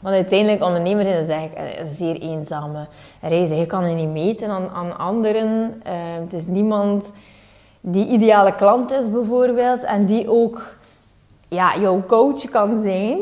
Want 0.00 0.14
uiteindelijk, 0.14 0.62
ondernemer 0.62 1.06
is 1.06 1.28
eigenlijk 1.28 1.78
een 1.80 1.94
zeer 1.96 2.20
eenzame 2.20 2.86
reis. 3.20 3.48
Je 3.48 3.66
kan 3.66 3.88
je 3.88 3.94
niet 3.94 4.12
meten 4.12 4.48
aan, 4.48 4.68
aan 4.68 4.98
anderen. 4.98 5.46
Uh, 5.86 5.92
het 6.20 6.32
is 6.32 6.46
niemand 6.46 7.12
die 7.86 8.06
ideale 8.06 8.54
klant 8.54 8.90
is 8.90 9.10
bijvoorbeeld 9.10 9.82
en 9.82 10.06
die 10.06 10.30
ook 10.30 10.62
ja, 11.48 11.78
jouw 11.78 12.02
coach 12.06 12.50
kan 12.50 12.82
zijn. 12.82 13.18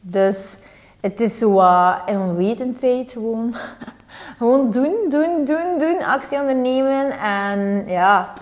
Dus 0.00 0.56
het 1.00 1.20
is 1.20 1.38
zo 1.38 1.60
uh, 1.60 1.96
in 2.06 2.18
onwetendheid 2.18 3.12
gewoon. 3.12 3.54
gewoon 4.38 4.70
doen, 4.70 4.96
doen, 5.10 5.44
doen, 5.44 5.78
doen. 5.78 6.02
Actie 6.06 6.40
ondernemen 6.40 7.10
en 7.18 7.84
ja, 7.86 8.32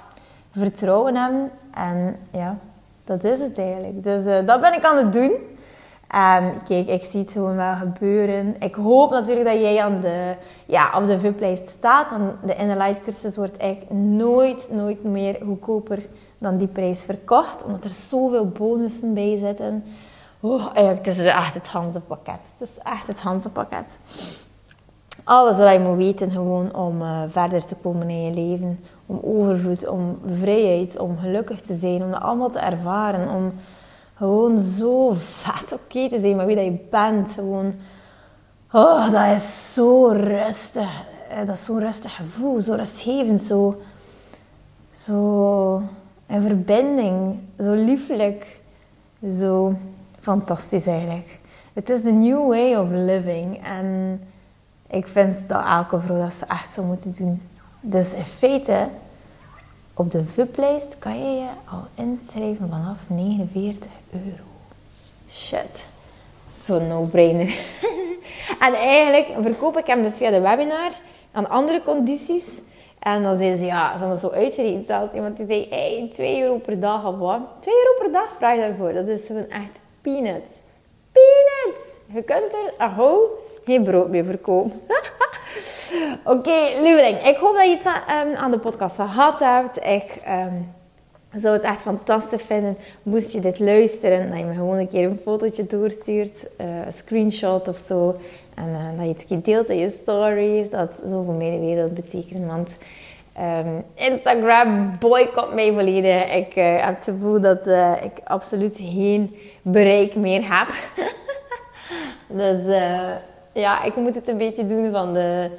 vertrouwen 0.53 1.17
hebben. 1.17 1.51
En 1.75 2.17
ja, 2.33 2.59
dat 3.05 3.25
is 3.25 3.41
het 3.41 3.59
eigenlijk. 3.59 4.03
Dus 4.03 4.25
uh, 4.25 4.47
dat 4.47 4.61
ben 4.61 4.75
ik 4.75 4.85
aan 4.85 4.97
het 4.97 5.13
doen. 5.13 5.33
En 6.09 6.63
kijk, 6.69 6.87
ik 6.87 7.05
zie 7.11 7.21
het 7.21 7.31
gewoon 7.31 7.57
wel 7.57 7.75
gebeuren. 7.75 8.57
Ik 8.61 8.75
hoop 8.75 9.11
natuurlijk 9.11 9.47
dat 9.47 9.61
jij 9.61 9.83
aan 9.83 10.01
de, 10.01 10.35
ja, 10.67 10.91
op 10.95 11.07
de 11.07 11.21
VIP-lijst 11.21 11.69
staat. 11.69 12.11
Want 12.11 12.33
de 12.45 12.55
Inner 12.55 12.99
cursus 13.05 13.37
wordt 13.37 13.57
eigenlijk 13.57 13.93
nooit, 13.93 14.69
nooit 14.71 15.05
meer 15.05 15.37
goedkoper 15.45 16.03
dan 16.39 16.57
die 16.57 16.67
prijs 16.67 17.01
verkocht. 17.01 17.65
Omdat 17.65 17.85
er 17.85 17.91
zoveel 17.91 18.49
bonussen 18.49 19.15
bij 19.15 19.39
zitten. 19.39 19.85
Oh, 20.41 20.67
eigenlijk, 20.75 21.07
het 21.07 21.19
is 21.19 21.25
echt 21.25 21.55
het 21.55 21.69
Hansenpakket. 21.69 22.41
Het 22.59 22.69
is 22.69 22.83
echt 22.83 23.07
het 23.07 23.21
Hansenpakket. 23.21 23.99
Alles 25.25 25.59
wat 25.59 25.73
je 25.73 25.79
moet 25.79 25.97
weten 25.97 26.31
gewoon 26.31 26.75
om 26.75 27.03
uh, 27.03 27.23
verder 27.31 27.65
te 27.65 27.75
komen 27.75 28.11
in 28.11 28.25
je 28.25 28.35
leven. 28.35 28.85
Om 29.07 29.21
overvloed, 29.23 29.89
om 29.89 30.19
vrijheid, 30.39 30.99
om 30.99 31.19
gelukkig 31.19 31.61
te 31.61 31.75
zijn. 31.75 32.03
Om 32.03 32.11
dat 32.11 32.21
allemaal 32.21 32.51
te 32.51 32.59
ervaren. 32.59 33.31
Om 33.31 33.53
gewoon 34.19 34.61
zo 34.61 35.15
vet 35.17 35.73
oké 35.73 36.09
te 36.09 36.21
zijn 36.21 36.37
met 36.37 36.47
wie 36.47 36.57
dat 36.57 36.65
je 36.65 36.87
bent. 36.91 37.33
Gewoon, 37.33 37.75
oh, 38.73 39.13
dat 39.13 39.37
is 39.37 39.75
zo 39.75 40.07
rustig. 40.07 41.05
Eh, 41.29 41.47
dat 41.47 41.55
is 41.55 41.65
zo'n 41.65 41.81
rustig 41.81 42.17
gevoel, 42.17 42.61
zo 42.61 42.75
rustgevend, 42.75 43.43
zo, 43.43 43.81
zo 44.93 45.83
in 46.27 46.43
verbinding, 46.43 47.39
zo 47.59 47.73
lieflijk, 47.73 48.57
zo 49.39 49.75
fantastisch 50.21 50.87
eigenlijk. 50.87 51.39
Het 51.73 51.89
is 51.89 52.03
de 52.03 52.13
new 52.13 52.47
way 52.47 52.75
of 52.75 52.89
living 52.91 53.65
en 53.65 54.21
ik 54.87 55.07
vind 55.07 55.49
dat 55.49 55.65
elke 55.65 56.01
vrouw 56.01 56.19
dat 56.19 56.35
ze 56.35 56.45
echt 56.47 56.75
zo 56.75 56.83
moeten 56.83 57.15
doen. 57.15 57.43
Dus 57.81 58.15
in 58.15 58.25
feite 58.25 58.89
op 59.99 60.11
de 60.11 60.25
VIP-lijst 60.25 60.99
kan 60.99 61.19
je 61.19 61.41
je 61.41 61.49
al 61.71 62.05
inschrijven 62.05 62.69
vanaf 62.71 62.99
49 63.07 63.91
euro. 64.13 64.45
Shit. 65.31 65.87
Zo'n 66.63 66.89
no-brainer. 66.89 67.47
en 68.67 68.75
eigenlijk 68.75 69.29
verkoop 69.41 69.79
ik 69.79 69.87
hem 69.87 70.03
dus 70.03 70.17
via 70.17 70.31
de 70.31 70.41
webinar 70.41 70.93
aan 71.33 71.49
andere 71.49 71.83
condities. 71.83 72.63
En 72.99 73.23
dan 73.23 73.39
zeiden 73.39 73.59
ze, 73.59 73.65
ja, 73.65 73.93
ze 73.93 73.99
hebben 73.99 74.19
zo 74.19 74.31
uitgerekend. 74.31 75.15
Iemand 75.15 75.37
die 75.37 75.47
zei, 75.47 75.67
hey, 75.71 76.09
2 76.13 76.43
euro 76.43 76.59
per 76.59 76.81
dag 76.81 77.07
of 77.07 77.19
wat. 77.19 77.41
2 77.61 77.75
euro 77.75 78.03
per 78.03 78.13
dag 78.13 78.37
vraag 78.37 78.55
je 78.55 78.61
daarvoor. 78.61 78.93
Dat 78.93 79.07
is 79.07 79.27
gewoon 79.27 79.49
echt 79.49 79.81
peanuts. 80.01 80.53
Peanuts! 81.13 81.81
Je 82.13 82.23
kunt 82.23 82.53
er, 82.53 82.73
aho, 82.77 83.19
geen 83.65 83.85
brood 83.85 84.09
meer 84.09 84.25
verkopen. 84.25 84.81
Oké, 86.25 86.39
okay, 86.39 86.83
lieveling. 86.83 87.27
Ik 87.27 87.37
hoop 87.37 87.55
dat 87.55 87.65
je 87.65 87.77
iets 87.77 87.87
aan, 88.07 88.37
aan 88.37 88.51
de 88.51 88.59
podcast 88.59 88.97
gehad 88.97 89.41
hebt. 89.41 89.77
Ik 89.77 90.23
um, 90.29 90.75
zou 91.41 91.55
het 91.55 91.63
echt 91.63 91.81
fantastisch 91.81 92.43
vinden 92.43 92.77
moest 93.03 93.33
je 93.33 93.41
dit 93.41 93.59
luisteren. 93.59 94.29
Dat 94.29 94.39
je 94.39 94.45
me 94.45 94.55
gewoon 94.55 94.79
een 94.79 94.89
keer 94.89 95.05
een 95.05 95.21
fotootje 95.23 95.67
doorstuurt. 95.67 96.47
Uh, 96.61 96.87
een 96.87 96.93
screenshot 96.93 97.69
of 97.69 97.79
zo. 97.79 98.17
En 98.55 98.69
uh, 98.69 99.07
dat 99.07 99.29
je 99.29 99.35
het 99.35 99.45
deelt 99.45 99.69
in 99.69 99.79
je 99.79 99.99
stories, 100.03 100.71
dat 100.71 100.91
zo 101.09 101.23
voor 101.23 101.35
mij 101.35 101.51
de 101.51 101.59
wereld 101.59 101.95
betekent. 101.95 102.45
Want 102.45 102.77
um, 103.67 103.85
Instagram 103.95 104.99
boycott 104.99 105.55
mij 105.55 105.73
volledig. 105.73 106.35
Ik 106.35 106.57
uh, 106.57 106.85
heb 106.85 106.95
het 106.95 107.05
gevoel 107.05 107.41
dat 107.41 107.67
ik 108.03 108.21
absoluut 108.25 108.77
geen 108.83 109.37
bereik 109.63 110.15
meer 110.15 110.59
heb. 110.59 110.75
dus 112.39 112.75
ja, 113.55 113.85
ik 113.85 113.97
moet 113.97 114.15
het 114.15 114.29
een 114.29 114.39
beetje 114.39 114.67
doen 114.67 114.91
van 114.91 115.15
de 115.15 115.51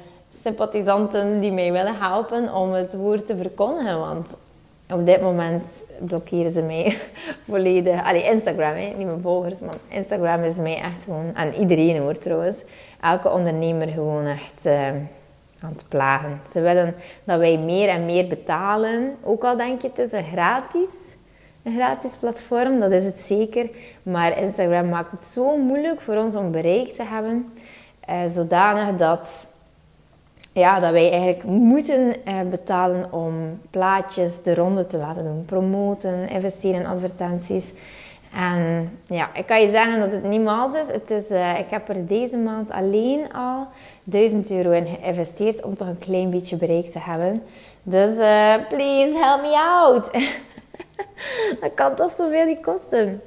sympathisanten 0.42 1.40
die 1.40 1.52
mij 1.52 1.72
willen 1.72 1.98
helpen 1.98 2.54
om 2.54 2.72
het 2.72 2.94
woord 2.94 3.26
te 3.26 3.36
verkondigen. 3.36 3.98
Want 3.98 4.26
op 4.90 5.06
dit 5.06 5.20
moment 5.20 5.64
blokkeren 6.04 6.52
ze 6.52 6.62
mij 6.62 6.98
volledig. 7.48 8.04
Allee, 8.04 8.24
Instagram, 8.24 8.74
hè? 8.74 8.92
niet 8.96 9.06
mijn 9.06 9.20
volgers, 9.20 9.60
maar 9.60 9.74
Instagram 9.88 10.42
is 10.42 10.56
mij 10.56 10.76
echt 10.76 11.04
gewoon... 11.04 11.34
En 11.34 11.54
iedereen 11.54 11.98
hoor 11.98 12.18
trouwens. 12.18 12.62
Elke 13.00 13.30
ondernemer 13.30 13.88
gewoon 13.88 14.26
echt 14.26 14.66
uh, 14.66 14.86
aan 15.60 15.72
het 15.72 15.84
plagen. 15.88 16.40
Ze 16.52 16.60
willen 16.60 16.94
dat 17.24 17.38
wij 17.38 17.58
meer 17.58 17.88
en 17.88 18.04
meer 18.04 18.26
betalen. 18.26 19.16
Ook 19.22 19.44
al 19.44 19.56
denk 19.56 19.82
je 19.82 19.88
het 19.88 19.98
is 19.98 20.12
een 20.12 20.24
gratis, 20.24 20.88
een 21.62 21.74
gratis 21.74 22.16
platform, 22.20 22.80
dat 22.80 22.90
is 22.90 23.04
het 23.04 23.18
zeker. 23.18 23.70
Maar 24.02 24.38
Instagram 24.38 24.88
maakt 24.88 25.10
het 25.10 25.22
zo 25.22 25.56
moeilijk 25.56 26.00
voor 26.00 26.16
ons 26.16 26.34
om 26.34 26.50
bereik 26.50 26.88
te 26.88 27.02
hebben. 27.02 27.52
Uh, 28.10 28.16
zodanig 28.32 28.96
dat 28.96 29.46
ja, 30.52 30.80
dat 30.80 30.90
wij 30.90 31.10
eigenlijk 31.10 31.44
moeten 31.44 32.24
eh, 32.24 32.40
betalen 32.50 33.12
om 33.12 33.60
plaatjes 33.70 34.42
de 34.42 34.54
ronde 34.54 34.86
te 34.86 34.96
laten 34.96 35.24
doen. 35.24 35.44
Promoten, 35.44 36.28
investeren 36.28 36.80
in 36.80 36.86
advertenties. 36.86 37.72
En 38.34 38.90
ja, 39.06 39.34
ik 39.34 39.46
kan 39.46 39.60
je 39.62 39.70
zeggen 39.70 40.00
dat 40.00 40.12
het 40.12 40.24
niet 40.24 40.42
maals 40.42 40.76
is. 40.76 40.86
Het 40.86 41.10
is 41.10 41.30
uh, 41.30 41.58
ik 41.58 41.70
heb 41.70 41.88
er 41.88 42.06
deze 42.06 42.36
maand 42.36 42.70
alleen 42.70 43.32
al 43.32 43.66
1000 44.04 44.50
euro 44.50 44.70
in 44.70 44.86
geïnvesteerd 44.86 45.62
om 45.62 45.76
toch 45.76 45.88
een 45.88 45.98
klein 45.98 46.30
beetje 46.30 46.56
bereik 46.56 46.90
te 46.90 46.98
hebben. 46.98 47.42
Dus 47.82 48.14
please 48.68 49.18
help 49.18 49.42
me 49.42 49.58
out. 49.58 50.10
dat 51.60 51.74
kan 51.74 51.94
toch 51.94 52.14
zoveel 52.16 52.44
niet 52.44 52.60
kosten. 52.60 53.22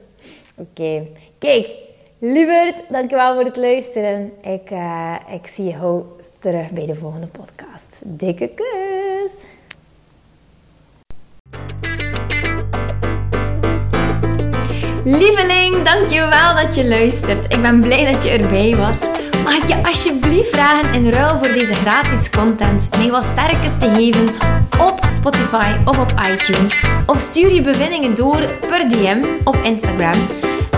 Oké, 0.57 1.07
kijk. 1.39 1.91
Lieverd, 2.25 2.83
dankjewel 2.89 3.33
voor 3.33 3.43
het 3.43 3.57
luisteren. 3.57 4.31
Ik, 4.41 4.71
uh, 4.71 5.15
ik 5.33 5.47
zie 5.47 5.65
je 5.65 6.01
terug 6.39 6.69
bij 6.69 6.85
de 6.85 6.95
volgende 6.95 7.27
podcast. 7.27 8.01
Dikke 8.03 8.49
kus! 8.55 9.31
Lieveling, 15.03 15.83
dankjewel 15.83 16.55
dat 16.55 16.75
je 16.75 16.87
luistert. 16.87 17.53
Ik 17.53 17.61
ben 17.61 17.81
blij 17.81 18.11
dat 18.11 18.23
je 18.23 18.29
erbij 18.29 18.75
was. 18.75 18.99
Mag 19.43 19.55
ik 19.55 19.67
je 19.67 19.83
alsjeblieft 19.83 20.49
vragen 20.49 20.93
in 20.93 21.09
ruil 21.09 21.37
voor 21.37 21.53
deze 21.53 21.73
gratis 21.73 22.29
content 22.29 22.89
mij 22.97 23.09
wat 23.09 23.23
sterkes 23.23 23.77
te 23.79 23.89
geven 23.89 24.27
op 24.79 24.99
Spotify 25.05 25.75
of 25.85 25.99
op 25.99 26.13
iTunes? 26.31 26.83
Of 27.05 27.19
stuur 27.19 27.53
je 27.53 27.61
bevindingen 27.61 28.15
door 28.15 28.49
per 28.67 28.89
DM 28.89 29.25
op 29.43 29.55
Instagram. 29.63 30.51